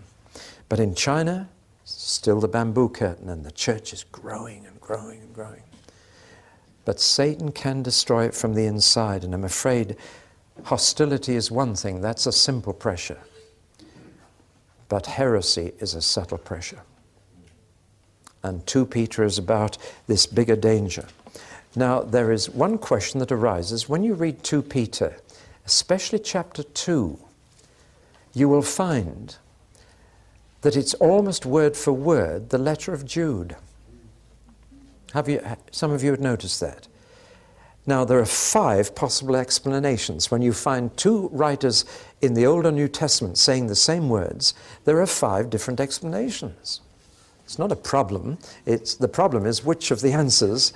But 0.68 0.80
in 0.80 0.94
China, 0.94 1.48
still 1.84 2.40
the 2.40 2.48
bamboo 2.48 2.88
curtain, 2.88 3.28
and 3.28 3.44
the 3.44 3.52
church 3.52 3.92
is 3.92 4.04
growing 4.04 4.66
and 4.66 4.80
growing 4.80 5.20
and 5.20 5.34
growing. 5.34 5.62
But 6.84 7.00
Satan 7.00 7.52
can 7.52 7.82
destroy 7.82 8.24
it 8.24 8.34
from 8.34 8.54
the 8.54 8.66
inside, 8.66 9.24
and 9.24 9.34
I'm 9.34 9.44
afraid 9.44 9.96
hostility 10.64 11.34
is 11.34 11.50
one 11.50 11.74
thing, 11.74 12.00
that's 12.00 12.26
a 12.26 12.32
simple 12.32 12.72
pressure. 12.72 13.20
But 14.88 15.06
heresy 15.06 15.72
is 15.78 15.94
a 15.94 16.02
subtle 16.02 16.38
pressure. 16.38 16.82
And 18.42 18.66
2 18.66 18.86
Peter 18.86 19.24
is 19.24 19.38
about 19.38 19.78
this 20.06 20.26
bigger 20.26 20.56
danger. 20.56 21.06
Now, 21.74 22.02
there 22.02 22.30
is 22.30 22.50
one 22.50 22.78
question 22.78 23.20
that 23.20 23.32
arises 23.32 23.88
when 23.88 24.04
you 24.04 24.14
read 24.14 24.44
2 24.44 24.62
Peter, 24.62 25.16
especially 25.66 26.18
chapter 26.18 26.62
2, 26.62 27.18
you 28.34 28.48
will 28.48 28.62
find 28.62 29.36
that 30.60 30.76
it's 30.76 30.94
almost 30.94 31.46
word 31.46 31.76
for 31.76 31.92
word 31.92 32.50
the 32.50 32.58
letter 32.58 32.92
of 32.92 33.04
Jude. 33.04 33.56
Have 35.12 35.28
you, 35.28 35.40
some 35.70 35.90
of 35.90 36.02
you 36.02 36.10
have 36.10 36.20
noticed 36.20 36.60
that. 36.60 36.88
Now, 37.86 38.04
there 38.04 38.18
are 38.18 38.26
five 38.26 38.94
possible 38.94 39.36
explanations. 39.36 40.30
When 40.30 40.40
you 40.40 40.52
find 40.52 40.96
two 40.96 41.28
writers 41.32 41.84
in 42.22 42.34
the 42.34 42.46
Old 42.46 42.64
or 42.64 42.72
New 42.72 42.88
Testament 42.88 43.36
saying 43.36 43.66
the 43.66 43.76
same 43.76 44.08
words, 44.08 44.54
there 44.84 45.00
are 45.00 45.06
five 45.06 45.50
different 45.50 45.80
explanations. 45.80 46.80
It's 47.44 47.58
not 47.58 47.72
a 47.72 47.76
problem. 47.76 48.38
It's, 48.64 48.94
the 48.94 49.08
problem 49.08 49.44
is 49.44 49.64
which 49.64 49.90
of 49.90 50.00
the 50.00 50.12
answers 50.12 50.72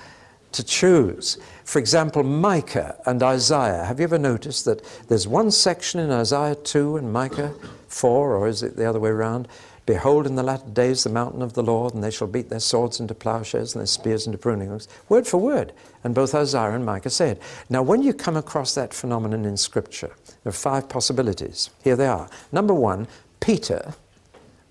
to 0.53 0.65
choose. 0.65 1.39
For 1.65 1.79
example, 1.79 2.23
Micah 2.23 2.97
and 3.07 3.23
Isaiah. 3.23 3.85
Have 3.85 4.01
you 4.01 4.05
ever 4.05 4.19
noticed 4.19 4.65
that 4.67 4.83
there's 5.09 5.27
one 5.27 5.51
section 5.51 6.01
in 6.01 6.11
Isaiah 6.11 6.55
2 6.57 6.99
and 6.99 7.13
Micah 7.13 7.55
4, 7.89 8.37
or 8.37 8.49
is 8.49 8.63
it 8.63 8.77
the 8.77 8.87
other 8.87 9.01
way 9.01 9.11
around? 9.11 9.49
Behold, 9.87 10.27
in 10.27 10.37
the 10.37 10.43
latter 10.43 10.69
days 10.69 11.05
the 11.05 11.11
mountain 11.11 11.41
of 11.41 11.55
the 11.55 11.63
Lord, 11.63 11.95
and 11.95 12.05
they 12.05 12.11
shall 12.11 12.27
beat 12.27 12.51
their 12.51 12.61
swords 12.61 13.01
into 13.01 13.15
plowshares 13.15 13.75
and 13.75 13.81
their 13.81 13.87
spears 13.87 14.27
into 14.27 14.39
pruning 14.39 14.69
hooks. 14.69 14.89
Word 15.09 15.27
for 15.27 15.39
word. 15.39 15.73
And 16.09 16.15
both 16.15 16.35
Isaiah 16.35 16.71
and 16.71 16.87
Micah 16.87 17.11
said. 17.11 17.39
Now, 17.69 17.83
when 17.83 18.03
you 18.03 18.15
come 18.15 18.35
across 18.35 18.75
that 18.75 18.95
phenomenon 18.95 19.45
in 19.45 19.59
Scripture, 19.59 20.13
there 20.43 20.49
are 20.49 20.53
five 20.53 20.89
possibilities. 20.89 21.69
Here 21.85 21.97
they 21.97 22.07
are. 22.07 22.31
Number 22.51 22.73
one, 22.73 23.07
Peter 23.41 23.93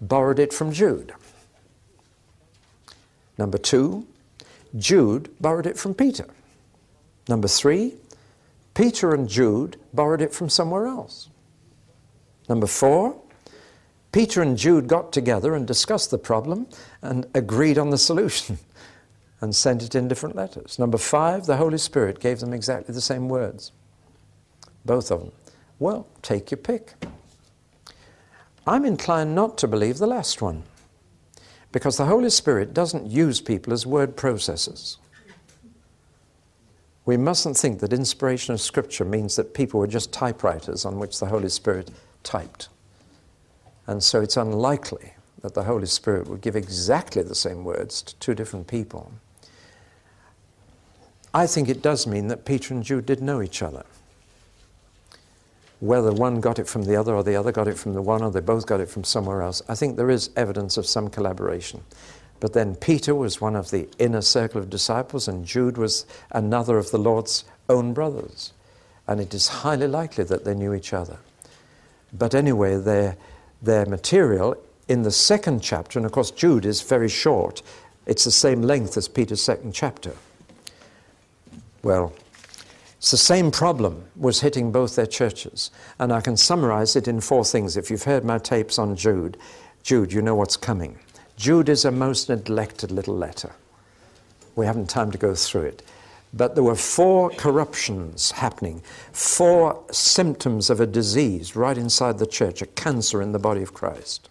borrowed 0.01 0.39
it 0.39 0.51
from 0.51 0.71
Jude. 0.71 1.13
Number 3.37 3.59
two, 3.59 4.07
Jude 4.75 5.29
borrowed 5.39 5.67
it 5.67 5.77
from 5.77 5.93
Peter. 5.93 6.25
Number 7.29 7.47
three, 7.47 7.93
Peter 8.73 9.13
and 9.13 9.29
Jude 9.29 9.77
borrowed 9.93 10.23
it 10.23 10.33
from 10.33 10.49
somewhere 10.49 10.87
else. 10.87 11.29
Number 12.49 12.65
four, 12.65 13.21
Peter 14.11 14.41
and 14.41 14.57
Jude 14.57 14.87
got 14.87 15.13
together 15.13 15.53
and 15.53 15.67
discussed 15.67 16.09
the 16.09 16.17
problem 16.17 16.65
and 17.03 17.27
agreed 17.35 17.77
on 17.77 17.91
the 17.91 17.97
solution 17.99 18.57
and 19.41 19.55
sent 19.55 19.83
it 19.83 19.95
in 19.95 20.07
different 20.07 20.35
letters. 20.35 20.79
Number 20.79 20.97
five, 20.97 21.45
the 21.45 21.57
Holy 21.57 21.77
Spirit 21.77 22.19
gave 22.19 22.39
them 22.39 22.53
exactly 22.53 22.93
the 22.93 23.01
same 23.01 23.29
words. 23.29 23.71
Both 24.85 25.11
of 25.11 25.19
them. 25.19 25.31
Well, 25.79 26.07
take 26.21 26.49
your 26.49 26.57
pick. 26.57 26.93
I'm 28.65 28.83
inclined 28.83 29.35
not 29.35 29.57
to 29.59 29.67
believe 29.67 29.97
the 29.97 30.07
last 30.07 30.41
one 30.41 30.63
Because 31.71 31.97
the 31.97 32.05
Holy 32.05 32.29
Spirit 32.29 32.73
doesn't 32.73 33.05
use 33.05 33.41
people 33.41 33.73
as 33.73 33.85
word 33.85 34.15
processors. 34.15 34.97
We 37.05 37.15
mustn't 37.15 37.57
think 37.57 37.79
that 37.79 37.93
inspiration 37.93 38.53
of 38.53 38.61
Scripture 38.61 39.05
means 39.05 39.35
that 39.35 39.53
people 39.53 39.79
were 39.79 39.87
just 39.87 40.11
typewriters 40.11 40.85
on 40.85 40.99
which 40.99 41.19
the 41.19 41.27
Holy 41.27 41.49
Spirit 41.49 41.91
typed. 42.23 42.69
And 43.85 44.03
so 44.03 44.21
it's 44.21 44.35
unlikely 44.35 45.13
that 45.41 45.53
the 45.53 45.63
Holy 45.63 45.85
Spirit 45.85 46.27
would 46.27 46.41
give 46.41 46.55
exactly 46.55 47.23
the 47.23 47.35
same 47.35 47.63
words 47.63 48.01
to 48.01 48.15
two 48.15 48.33
different 48.33 48.67
people. 48.67 49.13
I 51.37 51.45
think 51.45 51.69
it 51.69 51.83
does 51.83 52.07
mean 52.07 52.29
that 52.29 52.45
Peter 52.45 52.73
and 52.73 52.83
Jude 52.83 53.05
did 53.05 53.21
know 53.21 53.43
each 53.43 53.61
other. 53.61 53.85
Whether 55.79 56.11
one 56.11 56.41
got 56.41 56.57
it 56.57 56.67
from 56.67 56.85
the 56.85 56.95
other 56.95 57.13
or 57.13 57.23
the 57.23 57.35
other 57.35 57.51
got 57.51 57.67
it 57.67 57.77
from 57.77 57.93
the 57.93 58.01
one 58.01 58.23
or 58.23 58.31
they 58.31 58.39
both 58.39 58.65
got 58.65 58.79
it 58.79 58.89
from 58.89 59.03
somewhere 59.03 59.43
else, 59.43 59.61
I 59.69 59.75
think 59.75 59.97
there 59.97 60.09
is 60.09 60.31
evidence 60.35 60.77
of 60.77 60.87
some 60.87 61.11
collaboration. 61.11 61.83
But 62.39 62.53
then 62.53 62.73
Peter 62.73 63.13
was 63.13 63.39
one 63.39 63.55
of 63.55 63.69
the 63.69 63.87
inner 63.99 64.23
circle 64.23 64.59
of 64.59 64.71
disciples, 64.71 65.27
and 65.27 65.45
Jude 65.45 65.77
was 65.77 66.07
another 66.31 66.79
of 66.79 66.89
the 66.89 66.97
Lord's 66.97 67.45
own 67.69 67.93
brothers. 67.93 68.51
And 69.07 69.21
it 69.21 69.31
is 69.35 69.47
highly 69.47 69.87
likely 69.87 70.23
that 70.23 70.43
they 70.43 70.55
knew 70.55 70.73
each 70.73 70.91
other. 70.91 71.17
But 72.11 72.33
anyway, 72.33 72.77
their, 72.77 73.15
their 73.61 73.85
material 73.85 74.57
in 74.87 75.03
the 75.03 75.11
second 75.11 75.61
chapter, 75.61 75.99
and 75.99 76.05
of 76.07 76.11
course, 76.11 76.31
Jude 76.31 76.65
is 76.65 76.81
very 76.81 77.09
short, 77.09 77.61
it's 78.07 78.23
the 78.23 78.31
same 78.31 78.63
length 78.63 78.97
as 78.97 79.07
Peter's 79.07 79.43
second 79.43 79.75
chapter. 79.75 80.13
Well, 81.83 82.13
it's 82.97 83.11
the 83.11 83.17
same 83.17 83.51
problem 83.51 84.05
was 84.15 84.41
hitting 84.41 84.71
both 84.71 84.95
their 84.95 85.05
churches. 85.05 85.71
And 85.99 86.11
I 86.11 86.21
can 86.21 86.35
summarize 86.35 86.95
it 86.95 87.07
in 87.07 87.21
four 87.21 87.45
things. 87.45 87.77
If 87.77 87.91
you've 87.91 88.03
heard 88.03 88.25
my 88.25 88.37
tapes 88.37 88.79
on 88.79 88.95
Jude, 88.95 89.37
Jude, 89.83 90.11
you 90.11 90.21
know 90.21 90.35
what's 90.35 90.57
coming. 90.57 90.97
Jude 91.37 91.69
is 91.69 91.85
a 91.85 91.91
most 91.91 92.29
neglected 92.29 92.91
little 92.91 93.15
letter. 93.15 93.53
We 94.55 94.65
haven't 94.65 94.89
time 94.89 95.11
to 95.11 95.17
go 95.17 95.35
through 95.35 95.63
it. 95.63 95.83
But 96.33 96.55
there 96.55 96.63
were 96.63 96.75
four 96.75 97.29
corruptions 97.29 98.31
happening, 98.31 98.81
four 99.13 99.81
symptoms 99.91 100.69
of 100.69 100.81
a 100.81 100.87
disease 100.87 101.55
right 101.55 101.77
inside 101.77 102.17
the 102.17 102.27
church, 102.27 102.61
a 102.61 102.65
cancer 102.65 103.21
in 103.21 103.31
the 103.31 103.39
body 103.39 103.61
of 103.61 103.73
Christ. 103.73 104.29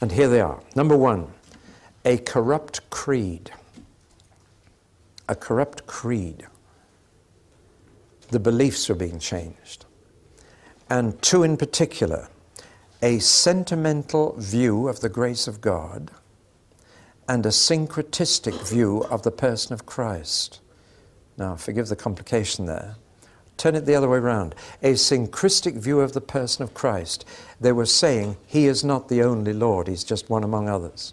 And 0.00 0.12
here 0.12 0.28
they 0.28 0.40
are. 0.40 0.60
Number 0.74 0.96
one, 0.96 1.28
a 2.04 2.18
corrupt 2.18 2.88
creed. 2.90 3.50
A 5.28 5.34
corrupt 5.34 5.86
creed 5.86 6.46
the 8.30 8.40
beliefs 8.40 8.88
were 8.88 8.94
being 8.94 9.18
changed. 9.18 9.84
And 10.90 11.20
two 11.22 11.42
in 11.42 11.56
particular 11.56 12.28
a 13.02 13.18
sentimental 13.18 14.34
view 14.38 14.88
of 14.88 15.00
the 15.00 15.08
grace 15.08 15.46
of 15.46 15.60
God 15.60 16.10
and 17.28 17.44
a 17.44 17.50
syncretistic 17.50 18.66
view 18.66 19.02
of 19.10 19.22
the 19.22 19.30
person 19.30 19.74
of 19.74 19.84
Christ. 19.84 20.60
Now, 21.36 21.56
forgive 21.56 21.88
the 21.88 21.96
complication 21.96 22.64
there. 22.66 22.96
Turn 23.58 23.74
it 23.74 23.84
the 23.84 23.94
other 23.94 24.08
way 24.08 24.18
around. 24.18 24.54
A 24.82 24.94
syncretistic 24.94 25.74
view 25.74 26.00
of 26.00 26.14
the 26.14 26.20
person 26.20 26.62
of 26.62 26.72
Christ. 26.72 27.26
They 27.60 27.72
were 27.72 27.86
saying, 27.86 28.38
He 28.46 28.66
is 28.66 28.82
not 28.82 29.08
the 29.08 29.22
only 29.22 29.52
Lord, 29.52 29.88
He's 29.88 30.04
just 30.04 30.30
one 30.30 30.44
among 30.44 30.68
others. 30.68 31.12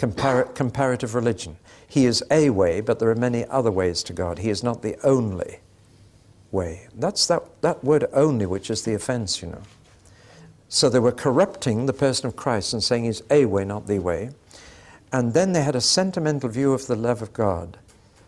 Compar- 0.00 0.54
comparative 0.54 1.14
religion. 1.14 1.58
He 1.86 2.06
is 2.06 2.24
a 2.30 2.48
way, 2.48 2.80
but 2.80 2.98
there 2.98 3.10
are 3.10 3.14
many 3.14 3.44
other 3.46 3.70
ways 3.70 4.02
to 4.04 4.14
God. 4.14 4.38
He 4.38 4.48
is 4.48 4.62
not 4.62 4.80
the 4.80 4.96
only 5.04 5.58
way. 6.50 6.88
That's 6.94 7.26
that, 7.26 7.42
that 7.60 7.84
word 7.84 8.06
only 8.14 8.46
which 8.46 8.70
is 8.70 8.82
the 8.82 8.94
offense, 8.94 9.42
you 9.42 9.48
know. 9.48 9.62
So 10.70 10.88
they 10.88 11.00
were 11.00 11.12
corrupting 11.12 11.84
the 11.84 11.92
person 11.92 12.26
of 12.26 12.34
Christ 12.34 12.72
and 12.72 12.82
saying 12.82 13.04
he's 13.04 13.22
a 13.30 13.44
way, 13.44 13.66
not 13.66 13.88
the 13.88 13.98
way. 13.98 14.30
And 15.12 15.34
then 15.34 15.52
they 15.52 15.62
had 15.62 15.76
a 15.76 15.82
sentimental 15.82 16.48
view 16.48 16.72
of 16.72 16.86
the 16.86 16.96
love 16.96 17.20
of 17.20 17.34
God, 17.34 17.76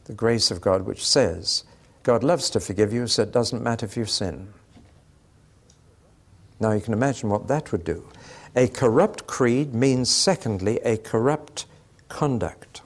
the 0.04 0.12
grace 0.12 0.50
of 0.50 0.61
God, 0.61 0.82
which 0.82 1.06
says, 1.06 1.64
God 2.02 2.22
loves 2.22 2.50
to 2.50 2.61
forgive 2.61 2.92
you, 2.92 3.06
so 3.06 3.22
it 3.22 3.32
doesn't 3.32 3.62
matter 3.62 3.87
if 3.87 3.96
you 3.96 4.04
sin. 4.04 4.52
Now 6.61 6.72
you 6.72 6.80
can 6.80 6.92
imagine 6.92 7.30
what 7.30 7.48
that 7.48 7.72
would 7.72 7.85
do. 7.85 8.04
A 8.54 8.68
corrupt 8.68 9.26
creed 9.26 9.74
means, 9.74 10.10
secondly, 10.10 10.78
a 10.84 10.98
corrupt 10.98 11.66
conduct. 12.08 12.82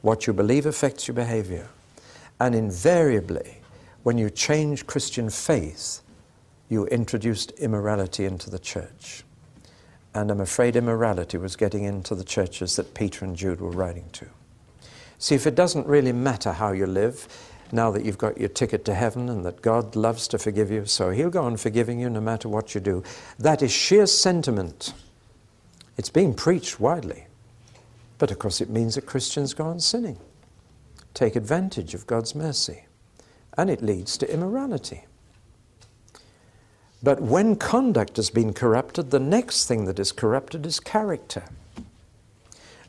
What 0.00 0.26
you 0.26 0.32
believe 0.32 0.64
affects 0.64 1.06
your 1.06 1.14
behavior. 1.14 1.68
And 2.40 2.54
invariably, 2.54 3.58
when 4.02 4.16
you 4.16 4.30
change 4.30 4.86
Christian 4.86 5.28
faith, 5.28 6.00
you 6.68 6.86
introduced 6.86 7.50
immorality 7.52 8.24
into 8.24 8.48
the 8.48 8.58
church. 8.58 9.24
And 10.14 10.30
I'm 10.30 10.40
afraid 10.40 10.76
immorality 10.76 11.36
was 11.36 11.56
getting 11.56 11.84
into 11.84 12.14
the 12.14 12.24
churches 12.24 12.76
that 12.76 12.94
Peter 12.94 13.24
and 13.24 13.36
Jude 13.36 13.60
were 13.60 13.70
writing 13.70 14.08
to. 14.12 14.26
See, 15.18 15.34
if 15.34 15.46
it 15.46 15.54
doesn't 15.54 15.86
really 15.86 16.12
matter 16.12 16.52
how 16.52 16.72
you 16.72 16.86
live, 16.86 17.28
now 17.72 17.90
that 17.90 18.04
you've 18.04 18.18
got 18.18 18.38
your 18.38 18.48
ticket 18.48 18.84
to 18.86 18.94
heaven 18.94 19.28
and 19.28 19.44
that 19.44 19.62
God 19.62 19.96
loves 19.96 20.28
to 20.28 20.38
forgive 20.38 20.70
you, 20.70 20.86
so 20.86 21.10
He'll 21.10 21.30
go 21.30 21.44
on 21.44 21.56
forgiving 21.56 22.00
you 22.00 22.10
no 22.10 22.20
matter 22.20 22.48
what 22.48 22.74
you 22.74 22.80
do, 22.80 23.02
that 23.38 23.62
is 23.62 23.72
sheer 23.72 24.06
sentiment. 24.06 24.92
It's 25.96 26.10
being 26.10 26.34
preached 26.34 26.80
widely. 26.80 27.26
But 28.18 28.30
of 28.30 28.38
course, 28.38 28.60
it 28.60 28.70
means 28.70 28.94
that 28.96 29.06
Christians 29.06 29.54
go 29.54 29.64
on 29.64 29.80
sinning, 29.80 30.18
take 31.14 31.36
advantage 31.36 31.94
of 31.94 32.06
God's 32.06 32.34
mercy 32.34 32.84
and 33.58 33.68
it 33.68 33.82
leads 33.82 34.16
to 34.16 34.32
immorality. 34.32 35.04
But 37.02 37.20
when 37.20 37.56
conduct 37.56 38.16
has 38.16 38.30
been 38.30 38.52
corrupted, 38.54 39.10
the 39.10 39.20
next 39.20 39.66
thing 39.66 39.84
that 39.84 39.98
is 39.98 40.12
corrupted 40.12 40.64
is 40.64 40.80
character. 40.80 41.44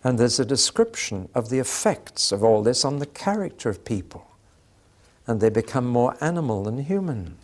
And 0.04 0.18
there's 0.18 0.40
a 0.40 0.46
description 0.46 1.28
of 1.36 1.50
the 1.50 1.60
effects 1.60 2.32
of 2.32 2.44
all 2.44 2.64
this 2.64 2.86
on 2.86 3.00
the 3.00 3.06
character 3.06 3.70
of 3.70 3.84
people. 3.84 4.29
And 5.30 5.40
they 5.40 5.50
become 5.50 5.86
more 5.88 6.18
animal 6.20 6.64
than 6.64 6.80
human, 6.80 7.38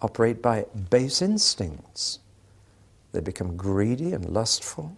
operate 0.00 0.40
by 0.40 0.64
base 0.88 1.20
instincts. 1.20 2.20
They 3.12 3.20
become 3.20 3.58
greedy 3.58 4.14
and 4.14 4.30
lustful 4.30 4.96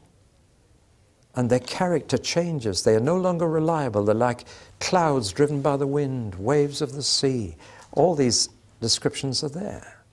and 1.37 1.51
their 1.51 1.61
character 1.61 2.17
changes. 2.17 2.83
They 2.83 2.95
are 2.95 3.01
no 3.01 3.17
longer 3.17 3.49
reliable. 3.49 4.05
They're 4.05 4.15
like 4.15 4.45
clouds 4.81 5.33
driven 5.33 5.63
by 5.63 5.77
the 5.77 5.87
wind, 5.87 6.37
waves 6.37 6.81
of 6.81 6.93
the 6.93 7.03
sea. 7.03 7.57
All 7.93 8.15
these 8.15 8.49
descriptions 8.81 9.43
are 9.43 9.49
there. 9.49 10.05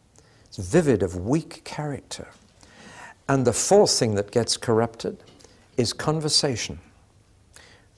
It's 0.46 0.58
vivid 0.58 1.04
of 1.04 1.16
weak 1.16 1.64
character. 1.64 2.28
And 3.30 3.46
the 3.46 3.54
fourth 3.54 3.92
thing 3.92 4.16
that 4.16 4.32
gets 4.32 4.58
corrupted 4.58 5.24
is 5.78 5.94
conversation. 5.94 6.80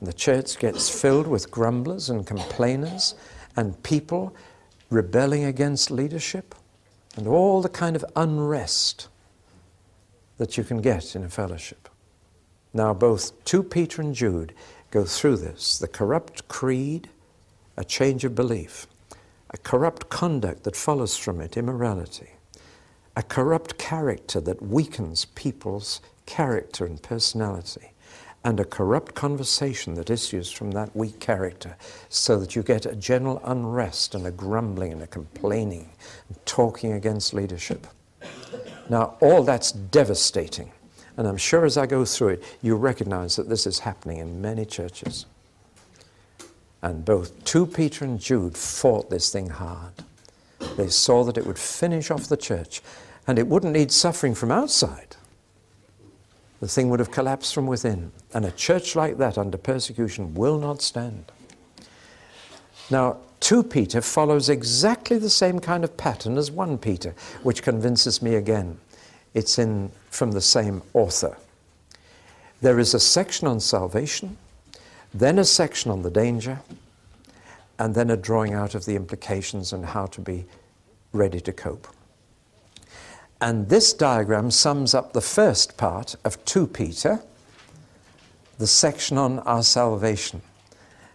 The 0.03 0.11
church 0.11 0.59
gets 0.59 0.89
filled 0.89 1.27
with 1.27 1.49
grumblers 1.49 2.09
and 2.09 2.27
complainers 2.27 3.15
and 3.55 3.81
people 3.83 4.35
rebelling 4.89 5.45
against 5.45 5.89
leadership 5.89 6.53
and 7.15 7.25
all 7.25 7.61
the 7.61 7.69
kind 7.69 7.95
of 7.95 8.03
unrest 8.13 9.07
that 10.37 10.57
you 10.57 10.65
can 10.65 10.81
get 10.81 11.15
in 11.15 11.23
a 11.23 11.29
fellowship. 11.29 11.87
Now, 12.73 12.93
both 12.93 13.45
2 13.45 13.63
Peter 13.63 14.01
and 14.01 14.13
Jude 14.13 14.53
go 14.91 15.05
through 15.05 15.37
this. 15.37 15.79
The 15.79 15.87
corrupt 15.87 16.49
creed, 16.49 17.07
a 17.77 17.85
change 17.85 18.25
of 18.25 18.35
belief, 18.35 18.87
a 19.51 19.57
corrupt 19.57 20.09
conduct 20.09 20.63
that 20.63 20.75
follows 20.75 21.15
from 21.15 21.39
it, 21.39 21.55
immorality, 21.55 22.31
a 23.15 23.23
corrupt 23.23 23.77
character 23.77 24.41
that 24.41 24.61
weakens 24.61 25.23
people's 25.23 26.01
character 26.25 26.85
and 26.85 27.01
personality, 27.01 27.92
and 28.43 28.59
a 28.59 28.65
corrupt 28.65 29.15
conversation 29.15 29.93
that 29.95 30.09
issues 30.09 30.51
from 30.51 30.71
that 30.71 30.95
weak 30.95 31.19
character, 31.19 31.77
so 32.09 32.39
that 32.39 32.55
you 32.55 32.63
get 32.63 32.85
a 32.85 32.95
general 32.95 33.41
unrest 33.45 34.15
and 34.15 34.27
a 34.27 34.31
grumbling 34.31 34.91
and 34.91 35.01
a 35.01 35.07
complaining 35.07 35.89
and 36.27 36.45
talking 36.45 36.91
against 36.91 37.33
leadership. 37.33 37.87
Now, 38.89 39.15
all 39.21 39.43
that's 39.43 39.71
devastating. 39.71 40.71
And 41.15 41.27
I'm 41.27 41.37
sure 41.37 41.63
as 41.65 41.77
I 41.77 41.85
go 41.85 42.05
through 42.05 42.29
it, 42.29 42.43
you 42.61 42.75
recognize 42.75 43.35
that 43.35 43.49
this 43.49 43.67
is 43.67 43.79
happening 43.79 44.17
in 44.17 44.41
many 44.41 44.65
churches. 44.65 45.25
And 46.81 47.05
both 47.05 47.45
2 47.45 47.67
Peter 47.67 48.03
and 48.03 48.19
Jude 48.19 48.57
fought 48.57 49.09
this 49.09 49.31
thing 49.31 49.49
hard. 49.49 49.93
They 50.75 50.89
saw 50.89 51.23
that 51.23 51.37
it 51.37 51.45
would 51.45 51.59
finish 51.59 52.11
off 52.11 52.27
the 52.27 52.37
church 52.37 52.81
and 53.25 53.39
it 53.39 53.47
wouldn't 53.47 53.73
need 53.73 53.91
suffering 53.91 54.35
from 54.35 54.51
outside. 54.51 55.15
The 56.63 56.69
thing 56.69 56.89
would 56.91 57.01
have 57.01 57.11
collapsed 57.11 57.53
from 57.53 57.67
within. 57.67 58.13
And 58.33 58.45
a 58.45 58.51
church 58.51 58.95
like 58.95 59.17
that 59.17 59.37
under 59.37 59.57
persecution 59.57 60.33
will 60.33 60.57
not 60.57 60.81
stand. 60.81 61.29
Now, 62.89 63.17
2 63.41 63.63
Peter 63.63 63.99
follows 63.99 64.47
exactly 64.47 65.17
the 65.17 65.29
same 65.29 65.59
kind 65.59 65.83
of 65.83 65.97
pattern 65.97 66.37
as 66.37 66.51
1 66.51 66.77
Peter, 66.77 67.15
which 67.41 67.63
convinces 67.63 68.21
me 68.21 68.35
again. 68.35 68.79
It's 69.33 69.59
in, 69.59 69.91
from 70.09 70.31
the 70.31 70.39
same 70.39 70.81
author. 70.93 71.37
There 72.61 72.79
is 72.79 72.93
a 72.93 72.99
section 73.01 73.45
on 73.45 73.59
salvation, 73.59 74.37
then 75.13 75.39
a 75.39 75.43
section 75.43 75.91
on 75.91 76.01
the 76.01 76.09
danger, 76.09 76.61
and 77.77 77.93
then 77.93 78.09
a 78.09 78.15
drawing 78.15 78.53
out 78.53 78.73
of 78.73 78.85
the 78.85 78.95
implications 78.95 79.73
and 79.73 79.83
how 79.87 80.05
to 80.05 80.21
be 80.21 80.45
ready 81.11 81.41
to 81.41 81.51
cope. 81.51 81.89
And 83.43 83.67
this 83.67 83.91
diagram 83.91 84.51
sums 84.51 84.93
up 84.93 85.11
the 85.11 85.19
first 85.19 85.75
part 85.75 86.15
of 86.23 86.45
2 86.45 86.65
Peter, 86.65 87.19
the 88.57 88.67
section 88.67 89.17
on 89.17 89.39
our 89.39 89.63
salvation. 89.63 90.41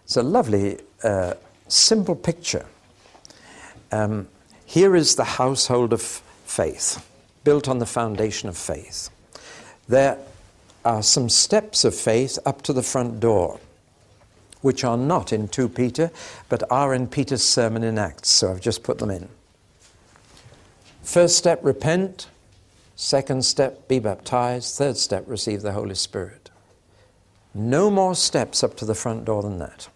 It's 0.03 0.15
a 0.15 0.21
lovely, 0.21 0.77
uh, 1.03 1.33
simple 1.69 2.15
picture. 2.15 2.67
Um, 3.91 4.27
here 4.63 4.95
is 4.95 5.15
the 5.15 5.23
household 5.23 5.91
of 5.91 6.03
faith, 6.03 7.03
built 7.43 7.67
on 7.67 7.79
the 7.79 7.87
foundation 7.87 8.47
of 8.47 8.55
faith. 8.55 9.09
There 9.87 10.19
are 10.85 11.01
some 11.01 11.29
steps 11.29 11.83
of 11.83 11.95
faith 11.95 12.37
up 12.45 12.61
to 12.61 12.73
the 12.73 12.83
front 12.83 13.19
door, 13.19 13.59
which 14.61 14.83
are 14.83 14.97
not 14.97 15.33
in 15.33 15.47
2 15.47 15.67
Peter, 15.67 16.11
but 16.47 16.61
are 16.71 16.93
in 16.93 17.07
Peter's 17.07 17.43
sermon 17.43 17.81
in 17.83 17.97
Acts, 17.97 18.29
so 18.29 18.51
I've 18.51 18.61
just 18.61 18.83
put 18.83 18.99
them 18.99 19.09
in. 19.09 19.29
First 21.09 21.39
step, 21.39 21.61
repent. 21.63 22.27
Second 22.95 23.43
step, 23.43 23.87
be 23.87 23.97
baptized. 23.97 24.77
Third 24.77 24.95
step, 24.95 25.23
receive 25.25 25.63
the 25.63 25.71
Holy 25.71 25.95
Spirit. 25.95 26.51
No 27.51 27.89
more 27.89 28.13
steps 28.13 28.63
up 28.63 28.77
to 28.77 28.85
the 28.85 28.93
front 28.93 29.25
door 29.25 29.41
than 29.41 29.57
that. 29.57 29.89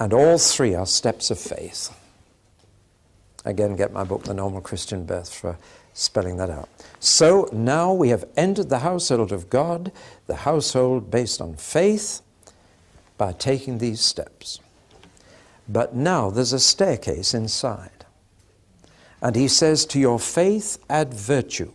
And 0.00 0.14
all 0.14 0.38
three 0.38 0.74
are 0.74 0.86
steps 0.86 1.30
of 1.30 1.38
faith. 1.38 1.94
Again, 3.44 3.76
get 3.76 3.92
my 3.92 4.02
book, 4.02 4.22
The 4.22 4.32
Normal 4.32 4.62
Christian 4.62 5.04
Birth, 5.04 5.30
for 5.30 5.58
spelling 5.92 6.38
that 6.38 6.48
out. 6.48 6.70
So 7.00 7.46
now 7.52 7.92
we 7.92 8.08
have 8.08 8.24
entered 8.34 8.70
the 8.70 8.78
household 8.78 9.32
of 9.32 9.50
God, 9.50 9.92
the 10.26 10.36
household 10.36 11.10
based 11.10 11.42
on 11.42 11.54
faith, 11.56 12.22
by 13.18 13.32
taking 13.34 13.76
these 13.76 14.00
steps. 14.00 14.58
But 15.68 15.94
now 15.94 16.30
there's 16.30 16.54
a 16.54 16.60
staircase 16.60 17.34
inside. 17.34 17.99
And 19.22 19.36
he 19.36 19.48
says, 19.48 19.84
To 19.86 20.00
your 20.00 20.18
faith 20.18 20.78
add 20.88 21.12
virtue, 21.12 21.72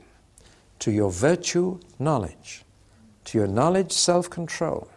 to 0.80 0.92
your 0.92 1.12
virtue, 1.12 1.80
knowledge, 2.00 2.64
to 3.26 3.38
your 3.38 3.48
knowledge, 3.48 3.92
self 3.92 4.30
control, 4.30 4.90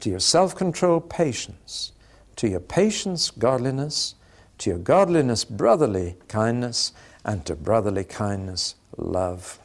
to 0.00 0.10
your 0.10 0.20
self 0.20 0.54
control, 0.54 1.00
patience, 1.00 1.92
to 2.36 2.48
your 2.48 2.60
patience, 2.60 3.30
godliness, 3.30 4.14
to 4.58 4.70
your 4.70 4.78
godliness, 4.78 5.44
brotherly 5.44 6.16
kindness, 6.28 6.92
and 7.24 7.44
to 7.46 7.54
brotherly 7.54 8.04
kindness, 8.04 8.74
love. 8.96 9.58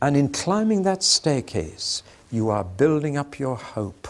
And 0.00 0.16
in 0.16 0.28
climbing 0.28 0.82
that 0.82 1.02
staircase, 1.02 2.02
you 2.30 2.50
are 2.50 2.64
building 2.64 3.16
up 3.16 3.38
your 3.38 3.56
hope. 3.56 4.08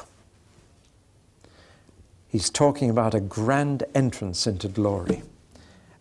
He's 2.28 2.50
talking 2.50 2.90
about 2.90 3.14
a 3.14 3.20
grand 3.20 3.84
entrance 3.94 4.46
into 4.46 4.68
glory, 4.68 5.22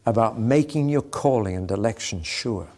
about 0.08 0.40
making 0.40 0.88
your 0.88 1.02
calling 1.02 1.54
and 1.54 1.70
election 1.70 2.24
sure. 2.24 2.70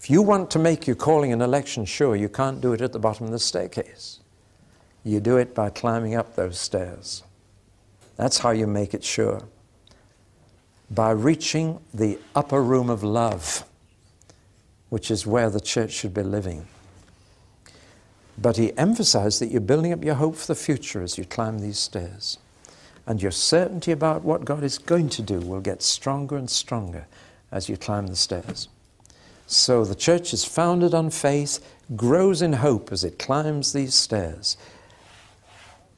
If 0.00 0.08
you 0.08 0.22
want 0.22 0.50
to 0.52 0.58
make 0.58 0.86
your 0.86 0.96
calling 0.96 1.30
and 1.30 1.42
election 1.42 1.84
sure, 1.84 2.16
you 2.16 2.30
can't 2.30 2.62
do 2.62 2.72
it 2.72 2.80
at 2.80 2.94
the 2.94 2.98
bottom 2.98 3.26
of 3.26 3.32
the 3.32 3.38
staircase. 3.38 4.20
You 5.04 5.20
do 5.20 5.36
it 5.36 5.54
by 5.54 5.68
climbing 5.68 6.14
up 6.14 6.36
those 6.36 6.58
stairs. 6.58 7.22
That's 8.16 8.38
how 8.38 8.50
you 8.50 8.66
make 8.66 8.94
it 8.94 9.04
sure 9.04 9.42
by 10.90 11.10
reaching 11.10 11.80
the 11.92 12.18
upper 12.34 12.62
room 12.62 12.88
of 12.88 13.02
love, 13.02 13.64
which 14.88 15.10
is 15.10 15.26
where 15.26 15.50
the 15.50 15.60
church 15.60 15.90
should 15.92 16.14
be 16.14 16.22
living. 16.22 16.66
But 18.38 18.56
he 18.56 18.76
emphasized 18.78 19.40
that 19.40 19.50
you're 19.50 19.60
building 19.60 19.92
up 19.92 20.02
your 20.02 20.14
hope 20.14 20.36
for 20.36 20.46
the 20.46 20.54
future 20.54 21.02
as 21.02 21.18
you 21.18 21.24
climb 21.24 21.58
these 21.58 21.78
stairs. 21.78 22.38
And 23.06 23.20
your 23.20 23.30
certainty 23.30 23.92
about 23.92 24.24
what 24.24 24.44
God 24.44 24.62
is 24.62 24.78
going 24.78 25.10
to 25.10 25.22
do 25.22 25.40
will 25.40 25.60
get 25.60 25.82
stronger 25.82 26.36
and 26.36 26.48
stronger 26.48 27.06
as 27.52 27.68
you 27.68 27.76
climb 27.76 28.06
the 28.06 28.16
stairs. 28.16 28.68
So 29.46 29.84
the 29.84 29.94
church 29.94 30.32
is 30.32 30.44
founded 30.44 30.94
on 30.94 31.10
faith, 31.10 31.64
grows 31.94 32.40
in 32.40 32.54
hope 32.54 32.90
as 32.92 33.04
it 33.04 33.18
climbs 33.18 33.72
these 33.72 33.94
stairs. 33.94 34.56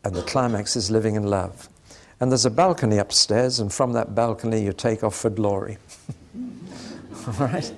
And 0.04 0.14
the 0.14 0.22
climax 0.22 0.76
is 0.76 0.90
living 0.90 1.14
in 1.14 1.24
love. 1.24 1.68
And 2.18 2.30
there's 2.30 2.46
a 2.46 2.50
balcony 2.50 2.98
upstairs, 2.98 3.60
and 3.60 3.72
from 3.72 3.92
that 3.92 4.14
balcony 4.14 4.64
you 4.64 4.72
take 4.72 5.04
off 5.04 5.14
for 5.14 5.30
glory. 5.30 5.78
All 7.26 7.34
right? 7.34 7.72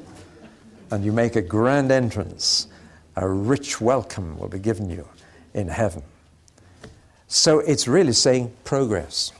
And 0.90 1.04
you 1.04 1.12
make 1.12 1.36
a 1.36 1.42
grand 1.42 1.90
entrance. 1.90 2.68
A 3.16 3.28
rich 3.28 3.80
welcome 3.80 4.38
will 4.38 4.48
be 4.48 4.58
given 4.58 4.88
you 4.88 5.06
in 5.54 5.68
heaven. 5.68 6.02
So 7.28 7.58
it's 7.60 7.86
really 7.86 8.14
saying 8.14 8.52
progress. 8.64 9.32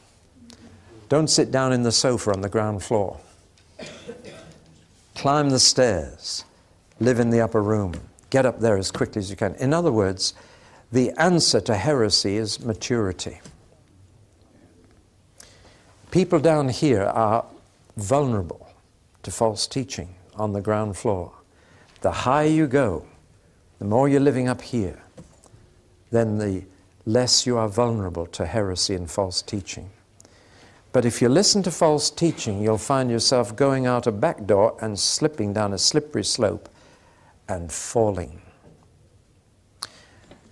Don't 1.09 1.29
sit 1.29 1.51
down 1.51 1.73
in 1.73 1.83
the 1.83 1.93
sofa 1.93 2.33
on 2.33 2.43
the 2.43 2.49
ground 2.51 2.83
floor. 2.83 3.19
Climb 5.15 5.49
the 5.49 5.59
stairs. 5.59 6.45
Live 7.01 7.19
in 7.19 7.31
the 7.31 7.41
upper 7.41 7.63
room. 7.63 7.95
Get 8.29 8.45
up 8.45 8.61
there 8.61 8.77
as 8.77 8.91
quickly 8.91 9.21
as 9.21 9.31
you 9.31 9.37
can. 9.37 9.55
In 9.55 9.73
other 9.73 9.91
words, 9.91 10.35
the 10.93 11.13
answer 11.19 11.61
to 11.63 11.75
heresy 11.75 12.37
is 12.37 12.61
maturity. 12.61 13.41
People 16.11 16.39
down 16.39 16.69
here 16.69 17.05
are 17.05 17.47
vulnerable 17.97 18.71
to 19.23 19.31
false 19.31 19.67
teaching 19.67 20.15
on 20.37 20.53
the 20.53 20.61
ground 20.61 20.97
floor. 20.97 21.33
The 22.03 22.13
higher 22.13 22.49
you 22.49 22.67
go, 22.67 23.07
the 23.79 23.85
more 23.87 24.09
you're 24.09 24.21
living 24.21 24.49
up 24.49 24.61
here, 24.61 25.03
then 26.11 26.39
the 26.39 26.65
less 27.09 27.47
you 27.47 27.57
are 27.57 27.69
vulnerable 27.69 28.27
to 28.27 28.45
heresy 28.45 28.95
and 28.95 29.11
false 29.11 29.41
teaching. 29.41 29.89
But 30.93 31.07
if 31.07 31.23
you 31.23 31.31
listen 31.31 31.63
to 31.63 31.71
false 31.71 32.11
teaching, 32.11 32.63
you'll 32.63 32.77
find 32.77 33.11
yourself 33.11 33.57
going 33.57 33.87
out 33.87 34.07
a 34.07 34.13
back 34.13 34.45
door 34.45 34.77
and 34.83 34.99
slipping 34.99 35.55
down 35.55 35.73
a 35.73 35.79
slippery 35.79 36.23
slope 36.23 36.69
and 37.49 37.73
falling. 37.73 38.43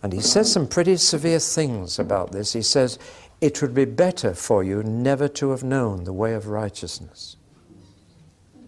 And 0.02 0.14
he 0.14 0.20
says 0.20 0.50
some 0.50 0.66
pretty 0.66 0.96
severe 0.96 1.40
things 1.40 1.98
about 1.98 2.32
this. 2.32 2.54
He 2.54 2.62
says, 2.62 2.98
it 3.42 3.60
would 3.60 3.74
be 3.74 3.84
better 3.84 4.32
for 4.32 4.64
you 4.64 4.82
never 4.82 5.28
to 5.28 5.50
have 5.50 5.62
known 5.62 6.04
the 6.04 6.12
way 6.12 6.32
of 6.32 6.46
righteousness. 6.46 7.36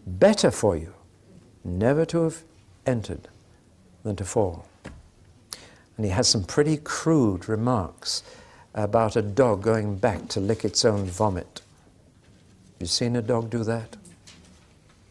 Better 0.07 0.51
for 0.51 0.77
you 0.77 0.93
never 1.65 2.05
to 2.07 2.25
have 2.25 2.45
entered 2.85 3.29
than 4.03 4.17
to 4.17 4.25
fall. 4.27 4.68
And 5.99 6.07
he 6.07 6.13
has 6.13 6.29
some 6.29 6.45
pretty 6.45 6.77
crude 6.77 7.49
remarks 7.49 8.23
about 8.73 9.17
a 9.17 9.23
dog 9.23 9.63
going 9.63 9.97
back 9.97 10.29
to 10.29 10.41
lick 10.41 10.65
its 10.65 10.85
own 10.85 11.05
vomit. 11.05 11.61
You've 12.79 12.89
seen 12.89 13.17
a 13.17 13.23
dog 13.23 13.51
do 13.51 13.65
that? 13.65 13.97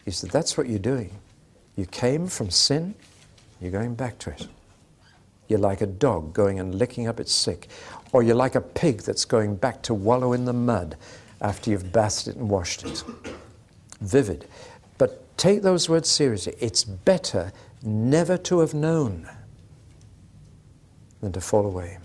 He 0.05 0.11
said, 0.11 0.29
That's 0.31 0.57
what 0.57 0.69
you're 0.69 0.79
doing. 0.79 1.11
You 1.75 1.85
came 1.85 2.27
from 2.27 2.49
sin, 2.49 2.95
you're 3.59 3.71
going 3.71 3.95
back 3.95 4.17
to 4.19 4.29
it. 4.29 4.47
You're 5.49 5.59
like 5.59 5.81
a 5.81 5.85
dog 5.85 6.33
going 6.33 6.59
and 6.59 6.73
licking 6.73 7.05
up 7.05 7.19
its 7.19 7.33
sick. 7.33 7.67
Or 8.13 8.23
you're 8.23 8.35
like 8.35 8.55
a 8.55 8.61
pig 8.61 9.01
that's 9.01 9.25
going 9.25 9.57
back 9.57 9.81
to 9.83 9.93
wallow 9.93 10.31
in 10.31 10.45
the 10.45 10.53
mud 10.53 10.95
after 11.41 11.69
you've 11.69 11.91
bathed 11.91 12.29
it 12.29 12.37
and 12.37 12.49
washed 12.49 12.85
it. 12.85 13.03
Vivid. 13.99 14.47
But 14.97 15.37
take 15.37 15.61
those 15.61 15.89
words 15.89 16.09
seriously. 16.09 16.55
It's 16.59 16.85
better 16.85 17.51
never 17.83 18.37
to 18.37 18.59
have 18.59 18.73
known 18.73 19.29
than 21.21 21.31
to 21.31 21.41
fall 21.41 21.65
away. 21.65 21.97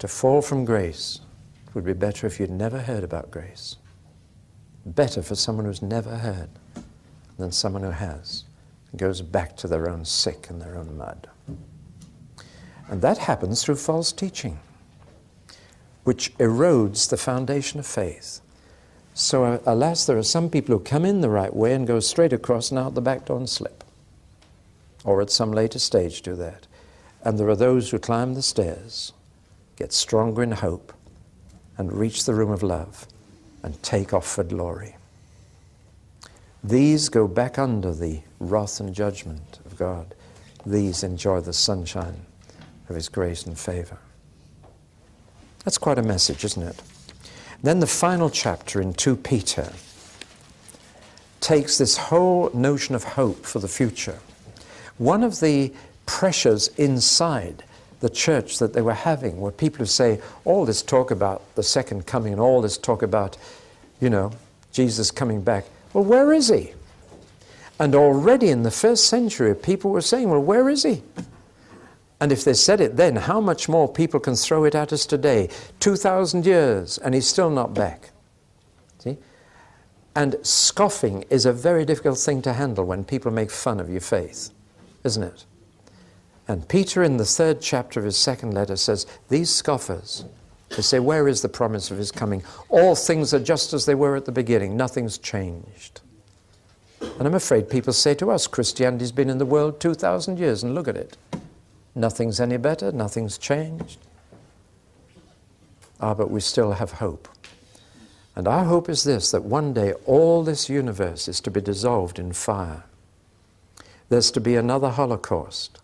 To 0.00 0.08
fall 0.08 0.42
from 0.42 0.64
grace 0.64 1.20
would 1.74 1.84
be 1.84 1.92
better 1.92 2.26
if 2.26 2.38
you'd 2.38 2.50
never 2.50 2.80
heard 2.80 3.04
about 3.04 3.30
grace. 3.30 3.76
Better 4.86 5.22
for 5.22 5.34
someone 5.34 5.66
who's 5.66 5.82
never 5.82 6.16
heard 6.16 6.50
than 7.36 7.52
someone 7.52 7.82
who 7.82 7.90
has 7.90 8.44
and 8.90 9.00
goes 9.00 9.22
back 9.22 9.56
to 9.56 9.68
their 9.68 9.88
own 9.88 10.04
sick 10.04 10.50
and 10.50 10.60
their 10.60 10.76
own 10.76 10.96
mud. 10.96 11.28
And 12.88 13.02
that 13.02 13.18
happens 13.18 13.62
through 13.62 13.76
false 13.76 14.12
teaching, 14.12 14.58
which 16.04 16.36
erodes 16.38 17.08
the 17.08 17.16
foundation 17.16 17.78
of 17.78 17.86
faith. 17.86 18.40
So, 19.14 19.44
uh, 19.44 19.58
alas, 19.66 20.06
there 20.06 20.16
are 20.16 20.22
some 20.22 20.48
people 20.48 20.78
who 20.78 20.84
come 20.84 21.04
in 21.04 21.20
the 21.20 21.28
right 21.28 21.54
way 21.54 21.74
and 21.74 21.86
go 21.86 22.00
straight 22.00 22.32
across 22.32 22.70
and 22.70 22.78
out 22.78 22.94
the 22.94 23.02
back 23.02 23.26
door 23.26 23.36
and 23.36 23.48
slip. 23.48 23.84
Or 25.08 25.22
at 25.22 25.30
some 25.30 25.52
later 25.52 25.78
stage 25.78 26.20
do 26.20 26.36
that. 26.36 26.66
And 27.24 27.38
there 27.38 27.48
are 27.48 27.56
those 27.56 27.88
who 27.88 27.98
climb 27.98 28.34
the 28.34 28.42
stairs, 28.42 29.14
get 29.74 29.90
stronger 29.90 30.42
in 30.42 30.52
hope, 30.52 30.92
and 31.78 31.90
reach 31.90 32.26
the 32.26 32.34
room 32.34 32.50
of 32.50 32.62
love 32.62 33.06
and 33.62 33.82
take 33.82 34.12
off 34.12 34.26
for 34.26 34.44
glory. 34.44 34.96
These 36.62 37.08
go 37.08 37.26
back 37.26 37.58
under 37.58 37.94
the 37.94 38.20
wrath 38.38 38.80
and 38.80 38.94
judgment 38.94 39.60
of 39.64 39.78
God. 39.78 40.14
These 40.66 41.02
enjoy 41.02 41.40
the 41.40 41.54
sunshine 41.54 42.26
of 42.90 42.94
His 42.94 43.08
grace 43.08 43.46
and 43.46 43.58
favor. 43.58 43.96
That's 45.64 45.78
quite 45.78 45.98
a 45.98 46.02
message, 46.02 46.44
isn't 46.44 46.62
it? 46.62 46.82
Then 47.62 47.80
the 47.80 47.86
final 47.86 48.28
chapter 48.28 48.78
in 48.78 48.92
2 48.92 49.16
Peter 49.16 49.72
takes 51.40 51.78
this 51.78 51.96
whole 51.96 52.50
notion 52.52 52.94
of 52.94 53.04
hope 53.04 53.46
for 53.46 53.58
the 53.58 53.68
future. 53.68 54.18
One 54.98 55.22
of 55.22 55.40
the 55.40 55.72
pressures 56.06 56.68
inside 56.76 57.64
the 58.00 58.08
church 58.08 58.58
that 58.58 58.72
they 58.74 58.82
were 58.82 58.94
having 58.94 59.40
were 59.40 59.50
people 59.50 59.78
who 59.78 59.86
say, 59.86 60.20
all 60.44 60.64
this 60.64 60.82
talk 60.82 61.10
about 61.10 61.42
the 61.54 61.62
second 61.62 62.06
coming 62.06 62.32
and 62.32 62.40
all 62.40 62.60
this 62.62 62.78
talk 62.78 63.02
about, 63.02 63.36
you 64.00 64.10
know, 64.10 64.32
Jesus 64.72 65.10
coming 65.10 65.42
back. 65.42 65.64
Well, 65.92 66.04
where 66.04 66.32
is 66.32 66.48
he? 66.48 66.72
And 67.80 67.94
already 67.94 68.48
in 68.50 68.62
the 68.62 68.70
first 68.70 69.06
century, 69.06 69.54
people 69.54 69.90
were 69.90 70.00
saying, 70.00 70.28
well, 70.28 70.40
where 70.40 70.68
is 70.68 70.82
he? 70.82 71.02
And 72.20 72.32
if 72.32 72.44
they 72.44 72.54
said 72.54 72.80
it 72.80 72.96
then, 72.96 73.16
how 73.16 73.40
much 73.40 73.68
more 73.68 73.88
people 73.88 74.18
can 74.18 74.34
throw 74.34 74.64
it 74.64 74.74
at 74.74 74.92
us 74.92 75.06
today? 75.06 75.48
2,000 75.78 76.44
years, 76.44 76.98
and 76.98 77.14
he's 77.14 77.28
still 77.28 77.50
not 77.50 77.74
back. 77.74 78.10
See? 78.98 79.18
And 80.16 80.36
scoffing 80.42 81.24
is 81.30 81.46
a 81.46 81.52
very 81.52 81.84
difficult 81.84 82.18
thing 82.18 82.42
to 82.42 82.54
handle 82.54 82.84
when 82.84 83.04
people 83.04 83.30
make 83.30 83.52
fun 83.52 83.78
of 83.78 83.88
your 83.88 84.00
faith, 84.00 84.50
isn't 85.08 85.22
it? 85.22 85.44
And 86.46 86.68
Peter, 86.68 87.02
in 87.02 87.16
the 87.16 87.24
third 87.24 87.60
chapter 87.60 87.98
of 87.98 88.06
his 88.06 88.16
second 88.16 88.52
letter, 88.52 88.76
says, 88.76 89.06
These 89.28 89.50
scoffers, 89.50 90.24
they 90.70 90.82
say, 90.82 90.98
Where 90.98 91.26
is 91.26 91.42
the 91.42 91.48
promise 91.48 91.90
of 91.90 91.96
his 91.98 92.12
coming? 92.12 92.42
All 92.68 92.94
things 92.94 93.32
are 93.32 93.40
just 93.40 93.72
as 93.72 93.86
they 93.86 93.94
were 93.94 94.16
at 94.16 94.26
the 94.26 94.32
beginning, 94.32 94.76
nothing's 94.76 95.18
changed. 95.18 96.00
And 97.00 97.26
I'm 97.26 97.34
afraid 97.34 97.70
people 97.70 97.92
say 97.92 98.14
to 98.16 98.30
us, 98.30 98.46
Christianity's 98.46 99.12
been 99.12 99.30
in 99.30 99.38
the 99.38 99.46
world 99.46 99.80
2,000 99.80 100.38
years, 100.38 100.62
and 100.62 100.74
look 100.74 100.88
at 100.88 100.96
it. 100.96 101.16
Nothing's 101.94 102.40
any 102.40 102.56
better, 102.58 102.92
nothing's 102.92 103.38
changed. 103.38 103.98
Ah, 106.00 106.14
but 106.14 106.30
we 106.30 106.40
still 106.40 106.72
have 106.72 106.92
hope. 106.92 107.28
And 108.36 108.46
our 108.46 108.64
hope 108.64 108.88
is 108.88 109.02
this 109.02 109.32
that 109.32 109.42
one 109.42 109.72
day 109.72 109.94
all 110.06 110.44
this 110.44 110.68
universe 110.68 111.26
is 111.26 111.40
to 111.40 111.50
be 111.50 111.60
dissolved 111.60 112.20
in 112.20 112.32
fire. 112.32 112.84
There's 114.08 114.30
to 114.32 114.40
be 114.40 114.56
another 114.56 114.90
Holocaust. 114.90 115.80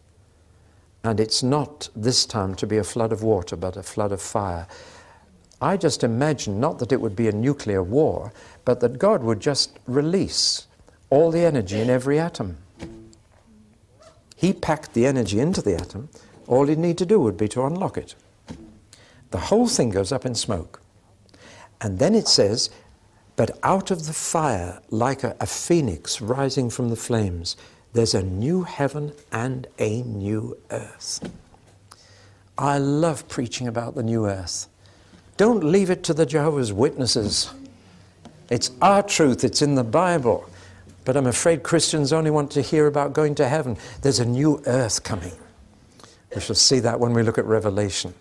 And 1.02 1.20
it's 1.20 1.42
not 1.42 1.90
this 1.94 2.24
time 2.24 2.54
to 2.56 2.66
be 2.66 2.78
a 2.78 2.84
flood 2.84 3.12
of 3.12 3.22
water, 3.22 3.56
but 3.56 3.76
a 3.76 3.82
flood 3.82 4.12
of 4.12 4.22
fire. 4.22 4.66
I 5.60 5.76
just 5.76 6.02
imagine 6.02 6.58
not 6.58 6.78
that 6.78 6.92
it 6.92 7.00
would 7.00 7.14
be 7.14 7.28
a 7.28 7.32
nuclear 7.32 7.82
war, 7.82 8.32
but 8.64 8.80
that 8.80 8.98
God 8.98 9.22
would 9.22 9.40
just 9.40 9.78
release 9.86 10.66
all 11.10 11.30
the 11.30 11.44
energy 11.44 11.80
in 11.80 11.90
every 11.90 12.18
atom. 12.18 12.56
He 14.36 14.52
packed 14.52 14.94
the 14.94 15.06
energy 15.06 15.40
into 15.40 15.62
the 15.62 15.74
atom. 15.74 16.08
All 16.46 16.66
he'd 16.66 16.78
need 16.78 16.98
to 16.98 17.06
do 17.06 17.20
would 17.20 17.36
be 17.36 17.48
to 17.48 17.64
unlock 17.64 17.96
it. 17.96 18.14
The 19.30 19.38
whole 19.38 19.68
thing 19.68 19.90
goes 19.90 20.12
up 20.12 20.26
in 20.26 20.34
smoke. 20.34 20.80
And 21.80 21.98
then 21.98 22.14
it 22.14 22.28
says, 22.28 22.70
But 23.36 23.58
out 23.62 23.90
of 23.90 24.06
the 24.06 24.12
fire, 24.12 24.80
like 24.90 25.24
a, 25.24 25.36
a 25.40 25.46
phoenix 25.46 26.20
rising 26.20 26.70
from 26.70 26.88
the 26.90 26.96
flames, 26.96 27.56
there's 27.94 28.14
a 28.14 28.22
new 28.22 28.64
heaven 28.64 29.12
and 29.32 29.66
a 29.78 30.02
new 30.02 30.58
earth. 30.70 31.26
I 32.58 32.78
love 32.78 33.26
preaching 33.28 33.66
about 33.66 33.94
the 33.94 34.02
new 34.02 34.26
earth. 34.26 34.68
Don't 35.36 35.64
leave 35.64 35.90
it 35.90 36.04
to 36.04 36.14
the 36.14 36.26
Jehovah's 36.26 36.72
Witnesses. 36.72 37.52
It's 38.50 38.70
our 38.82 39.02
truth, 39.02 39.42
it's 39.42 39.62
in 39.62 39.74
the 39.74 39.84
Bible. 39.84 40.48
But 41.04 41.16
I'm 41.16 41.26
afraid 41.26 41.62
Christians 41.62 42.12
only 42.12 42.30
want 42.30 42.50
to 42.52 42.62
hear 42.62 42.86
about 42.86 43.12
going 43.12 43.34
to 43.36 43.48
heaven. 43.48 43.76
There's 44.02 44.20
a 44.20 44.24
new 44.24 44.62
earth 44.66 45.02
coming. 45.02 45.32
We 46.34 46.40
shall 46.40 46.54
see 46.54 46.80
that 46.80 46.98
when 46.98 47.12
we 47.12 47.22
look 47.22 47.38
at 47.38 47.44
Revelation. 47.44 48.14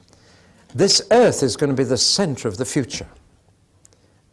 This 0.75 1.01
earth 1.11 1.43
is 1.43 1.55
going 1.55 1.69
to 1.69 1.75
be 1.75 1.83
the 1.83 1.97
center 1.97 2.47
of 2.47 2.57
the 2.57 2.65
future. 2.65 3.07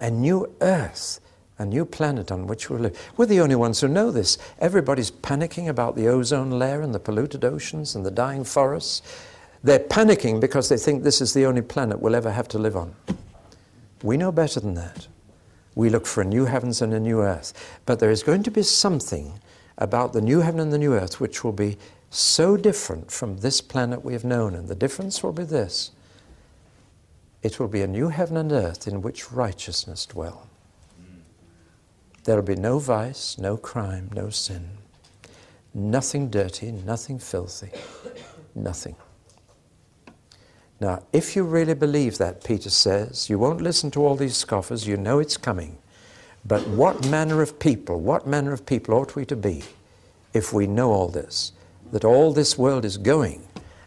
A 0.00 0.10
new 0.10 0.54
earth, 0.60 1.20
a 1.60 1.66
new 1.66 1.84
planet 1.84 2.32
on 2.32 2.46
which 2.46 2.70
we'll 2.70 2.80
live. 2.80 3.12
We're 3.18 3.26
the 3.26 3.40
only 3.40 3.54
ones 3.54 3.80
who 3.80 3.88
know 3.88 4.10
this. 4.10 4.38
Everybody's 4.60 5.10
panicking 5.10 5.68
about 5.68 5.94
the 5.94 6.08
ozone 6.08 6.50
layer 6.50 6.80
and 6.80 6.94
the 6.94 6.98
polluted 6.98 7.44
oceans 7.44 7.94
and 7.94 8.04
the 8.04 8.10
dying 8.10 8.44
forests. 8.44 9.02
They're 9.62 9.78
panicking 9.78 10.40
because 10.40 10.70
they 10.70 10.78
think 10.78 11.02
this 11.02 11.20
is 11.20 11.34
the 11.34 11.44
only 11.44 11.60
planet 11.60 12.00
we'll 12.00 12.16
ever 12.16 12.30
have 12.30 12.48
to 12.48 12.58
live 12.58 12.76
on. 12.76 12.94
We 14.02 14.16
know 14.16 14.32
better 14.32 14.58
than 14.58 14.72
that. 14.74 15.06
We 15.74 15.90
look 15.90 16.06
for 16.06 16.22
a 16.22 16.24
new 16.24 16.46
heavens 16.46 16.80
and 16.80 16.94
a 16.94 17.00
new 17.00 17.20
earth. 17.20 17.52
But 17.84 18.00
there 18.00 18.10
is 18.10 18.22
going 18.22 18.42
to 18.44 18.50
be 18.50 18.62
something 18.62 19.38
about 19.76 20.14
the 20.14 20.22
new 20.22 20.40
heaven 20.40 20.60
and 20.60 20.72
the 20.72 20.78
new 20.78 20.94
earth 20.94 21.20
which 21.20 21.44
will 21.44 21.52
be 21.52 21.76
so 22.08 22.56
different 22.56 23.10
from 23.10 23.36
this 23.36 23.60
planet 23.60 24.02
we 24.02 24.14
have 24.14 24.24
known. 24.24 24.54
And 24.54 24.66
the 24.66 24.74
difference 24.74 25.22
will 25.22 25.32
be 25.32 25.44
this 25.44 25.90
it 27.42 27.58
will 27.58 27.68
be 27.68 27.80
a 27.80 27.86
new 27.86 28.08
heaven 28.08 28.36
and 28.36 28.52
earth 28.52 28.86
in 28.86 29.00
which 29.00 29.32
righteousness 29.32 30.04
dwell. 30.04 30.49
There 32.24 32.36
will 32.36 32.42
be 32.42 32.56
no 32.56 32.78
vice, 32.78 33.38
no 33.38 33.56
crime, 33.56 34.10
no 34.14 34.30
sin, 34.30 34.70
nothing 35.72 36.28
dirty, 36.28 36.70
nothing 36.72 37.18
filthy, 37.18 37.70
nothing. 38.54 38.96
Now, 40.80 41.02
if 41.12 41.36
you 41.36 41.44
really 41.44 41.74
believe 41.74 42.18
that, 42.18 42.42
Peter 42.42 42.70
says, 42.70 43.28
you 43.28 43.38
won't 43.38 43.60
listen 43.60 43.90
to 43.92 44.04
all 44.04 44.16
these 44.16 44.36
scoffers, 44.36 44.86
you 44.86 44.96
know 44.96 45.18
it's 45.18 45.36
coming. 45.36 45.78
But 46.44 46.66
what 46.68 47.06
manner 47.06 47.42
of 47.42 47.58
people, 47.58 48.00
what 48.00 48.26
manner 48.26 48.52
of 48.52 48.64
people 48.64 48.94
ought 48.94 49.14
we 49.14 49.26
to 49.26 49.36
be 49.36 49.62
if 50.32 50.52
we 50.52 50.66
know 50.66 50.90
all 50.90 51.08
this? 51.08 51.52
That 51.92 52.04
all 52.04 52.32
this 52.32 52.56
world 52.56 52.84
is 52.84 52.96
going 52.96 53.46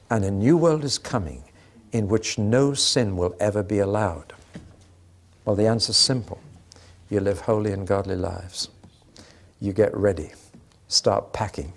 and 0.09 0.23
a 0.23 0.29
new 0.29 0.55
world 0.55 0.83
is 0.83 0.99
coming 0.99 1.43
in 1.91 2.07
which 2.07 2.37
no 2.37 2.73
sin 2.73 3.15
will 3.15 3.35
ever 3.39 3.63
be 3.63 3.79
allowed? 3.79 4.33
Well, 5.45 5.55
the 5.55 5.67
answer 5.67 5.91
is 5.91 5.97
simple. 5.97 6.39
You 7.09 7.19
live 7.19 7.41
holy 7.41 7.71
and 7.71 7.87
godly 7.87 8.15
lives. 8.15 8.69
You 9.59 9.73
get 9.73 9.95
ready. 9.95 10.31
Start 10.87 11.33
packing. 11.33 11.73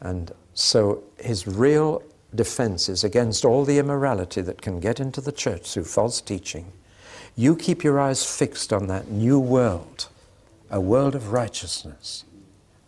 And 0.00 0.32
so 0.54 1.02
his 1.18 1.46
real 1.46 2.02
defense 2.34 2.88
is 2.88 3.04
against 3.04 3.44
all 3.44 3.64
the 3.64 3.78
immorality 3.78 4.40
that 4.42 4.60
can 4.60 4.80
get 4.80 5.00
into 5.00 5.20
the 5.20 5.32
church 5.32 5.72
through 5.72 5.84
false 5.84 6.20
teaching. 6.20 6.72
You 7.36 7.56
keep 7.56 7.82
your 7.84 7.98
eyes 8.00 8.24
fixed 8.24 8.72
on 8.72 8.86
that 8.88 9.10
new 9.10 9.38
world, 9.38 10.08
a 10.70 10.80
world 10.80 11.14
of 11.14 11.32
righteousness, 11.32 12.24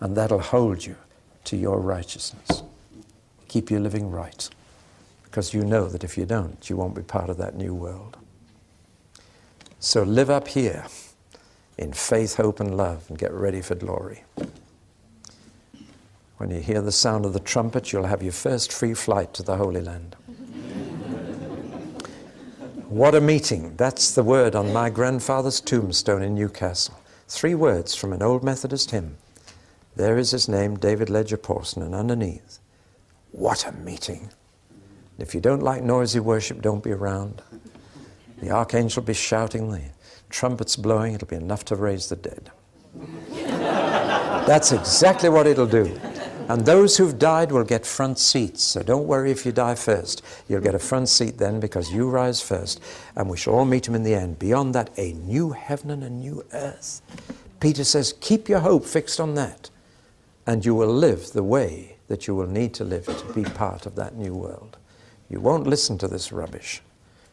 and 0.00 0.16
that'll 0.16 0.40
hold 0.40 0.84
you 0.84 0.96
to 1.44 1.56
your 1.56 1.80
righteousness. 1.80 2.62
Keep 3.48 3.70
you 3.70 3.80
living 3.80 4.10
right, 4.10 4.48
because 5.24 5.54
you 5.54 5.64
know 5.64 5.88
that 5.88 6.04
if 6.04 6.18
you 6.18 6.26
don't, 6.26 6.68
you 6.68 6.76
won't 6.76 6.94
be 6.94 7.02
part 7.02 7.30
of 7.30 7.36
that 7.38 7.56
new 7.56 7.74
world. 7.74 8.16
So 9.82 10.02
live 10.02 10.28
up 10.28 10.48
here 10.48 10.84
in 11.78 11.94
faith, 11.94 12.36
hope, 12.36 12.60
and 12.60 12.76
love, 12.76 13.06
and 13.08 13.16
get 13.16 13.32
ready 13.32 13.62
for 13.62 13.74
glory. 13.74 14.24
When 16.36 16.50
you 16.50 16.60
hear 16.60 16.82
the 16.82 16.92
sound 16.92 17.24
of 17.24 17.32
the 17.32 17.40
trumpet, 17.40 17.90
you'll 17.90 18.04
have 18.04 18.22
your 18.22 18.32
first 18.32 18.70
free 18.70 18.92
flight 18.92 19.32
to 19.34 19.42
the 19.42 19.56
Holy 19.56 19.80
Land. 19.80 20.16
what 22.90 23.14
a 23.14 23.22
meeting! 23.22 23.74
That's 23.76 24.14
the 24.14 24.22
word 24.22 24.54
on 24.54 24.70
my 24.70 24.90
grandfather's 24.90 25.62
tombstone 25.62 26.22
in 26.22 26.34
Newcastle. 26.34 27.00
Three 27.26 27.54
words 27.54 27.94
from 27.94 28.12
an 28.12 28.22
old 28.22 28.44
Methodist 28.44 28.90
hymn. 28.90 29.16
There 29.96 30.18
is 30.18 30.32
his 30.32 30.46
name, 30.46 30.76
David 30.76 31.08
Ledger 31.08 31.38
Pawson, 31.38 31.82
and 31.82 31.94
underneath, 31.94 32.58
what 33.32 33.66
a 33.66 33.72
meeting! 33.72 34.28
If 35.18 35.34
you 35.34 35.40
don't 35.40 35.62
like 35.62 35.82
noisy 35.82 36.20
worship, 36.20 36.60
don't 36.60 36.84
be 36.84 36.92
around. 36.92 37.40
The 38.40 38.50
archangel 38.50 39.02
will 39.02 39.06
be 39.08 39.14
shouting, 39.14 39.70
the 39.70 39.82
trumpets 40.30 40.76
blowing, 40.76 41.14
it'll 41.14 41.28
be 41.28 41.36
enough 41.36 41.64
to 41.66 41.76
raise 41.76 42.08
the 42.08 42.16
dead. 42.16 42.50
That's 44.46 44.72
exactly 44.72 45.28
what 45.28 45.46
it'll 45.46 45.66
do. 45.66 45.98
And 46.48 46.66
those 46.66 46.96
who've 46.96 47.16
died 47.16 47.52
will 47.52 47.62
get 47.62 47.86
front 47.86 48.18
seats. 48.18 48.64
So 48.64 48.82
don't 48.82 49.06
worry 49.06 49.30
if 49.30 49.46
you 49.46 49.52
die 49.52 49.76
first. 49.76 50.22
You'll 50.48 50.62
get 50.62 50.74
a 50.74 50.80
front 50.80 51.08
seat 51.08 51.38
then 51.38 51.60
because 51.60 51.92
you 51.92 52.10
rise 52.10 52.40
first. 52.40 52.80
And 53.14 53.30
we 53.30 53.36
shall 53.36 53.54
all 53.54 53.64
meet 53.64 53.86
him 53.86 53.94
in 53.94 54.02
the 54.02 54.14
end. 54.14 54.40
Beyond 54.40 54.74
that, 54.74 54.90
a 54.98 55.12
new 55.12 55.52
heaven 55.52 55.90
and 55.92 56.02
a 56.02 56.10
new 56.10 56.44
earth. 56.52 57.02
Peter 57.60 57.84
says, 57.84 58.14
keep 58.20 58.48
your 58.48 58.58
hope 58.60 58.84
fixed 58.84 59.20
on 59.20 59.34
that. 59.34 59.70
And 60.44 60.64
you 60.66 60.74
will 60.74 60.92
live 60.92 61.30
the 61.32 61.44
way 61.44 61.98
that 62.08 62.26
you 62.26 62.34
will 62.34 62.48
need 62.48 62.74
to 62.74 62.84
live 62.84 63.06
to 63.06 63.32
be 63.32 63.44
part 63.44 63.86
of 63.86 63.94
that 63.94 64.16
new 64.16 64.34
world. 64.34 64.76
You 65.28 65.38
won't 65.38 65.68
listen 65.68 65.98
to 65.98 66.08
this 66.08 66.32
rubbish. 66.32 66.82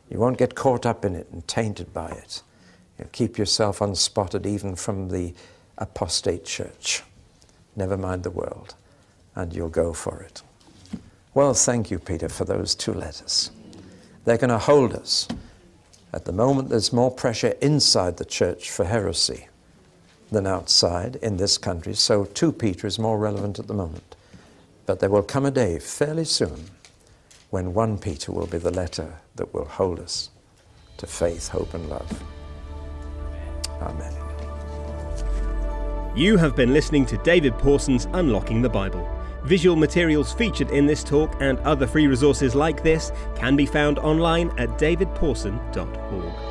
You 0.09 0.19
won't 0.19 0.37
get 0.37 0.55
caught 0.55 0.85
up 0.85 1.03
in 1.03 1.15
it 1.15 1.27
and 1.31 1.47
tainted 1.47 1.93
by 1.93 2.09
it. 2.09 2.41
You'll 2.97 3.09
keep 3.11 3.37
yourself 3.37 3.81
unspotted 3.81 4.45
even 4.45 4.75
from 4.75 5.09
the 5.09 5.33
apostate 5.77 6.45
church. 6.45 7.03
Never 7.75 7.97
mind 7.97 8.23
the 8.23 8.31
world 8.31 8.75
and 9.35 9.53
you'll 9.53 9.69
go 9.69 9.93
for 9.93 10.21
it. 10.21 10.41
Well, 11.35 11.53
thank 11.53 11.91
you, 11.91 11.99
Peter, 11.99 12.27
for 12.27 12.45
those 12.45 12.73
two 12.73 12.93
letters. 12.93 13.51
They're 14.25 14.37
going 14.37 14.49
to 14.49 14.57
hold 14.57 14.93
us. 14.93 15.27
At 16.11 16.25
the 16.25 16.31
moment, 16.31 16.69
there's 16.69 16.91
more 16.91 17.11
pressure 17.11 17.53
inside 17.61 18.17
the 18.17 18.25
church 18.25 18.71
for 18.71 18.85
heresy 18.85 19.47
than 20.31 20.47
outside 20.47 21.17
in 21.17 21.37
this 21.37 21.59
country, 21.59 21.93
so 21.93 22.25
2 22.25 22.51
Peter 22.51 22.87
is 22.87 22.97
more 22.97 23.19
relevant 23.19 23.59
at 23.59 23.67
the 23.67 23.73
moment. 23.73 24.15
But 24.87 24.99
there 24.99 25.11
will 25.11 25.21
come 25.21 25.45
a 25.45 25.51
day 25.51 25.77
fairly 25.77 26.25
soon 26.25 26.71
when 27.51 27.75
1 27.75 27.99
Peter 27.99 28.31
will 28.31 28.47
be 28.47 28.57
the 28.57 28.71
letter 28.71 29.19
that 29.37 29.53
will 29.53 29.65
hold 29.65 29.99
us 29.99 30.29
to 30.97 31.07
faith, 31.07 31.47
hope, 31.47 31.73
and 31.73 31.89
love. 31.89 32.23
Amen. 33.81 34.13
You 36.15 36.37
have 36.37 36.55
been 36.55 36.73
listening 36.73 37.05
to 37.07 37.17
David 37.19 37.57
Pawson's 37.57 38.07
Unlocking 38.13 38.61
the 38.61 38.69
Bible. 38.69 39.07
Visual 39.43 39.75
materials 39.75 40.33
featured 40.33 40.71
in 40.71 40.87
this 40.87 41.03
talk 41.03 41.35
and 41.39 41.59
other 41.59 41.85
free 41.87 42.07
resources 42.07 42.55
like 42.55 42.83
this 42.83 43.11
can 43.35 43.55
be 43.55 43.65
found 43.65 43.99
online 43.99 44.49
at 44.57 44.69
davidpawson.org. 44.79 46.46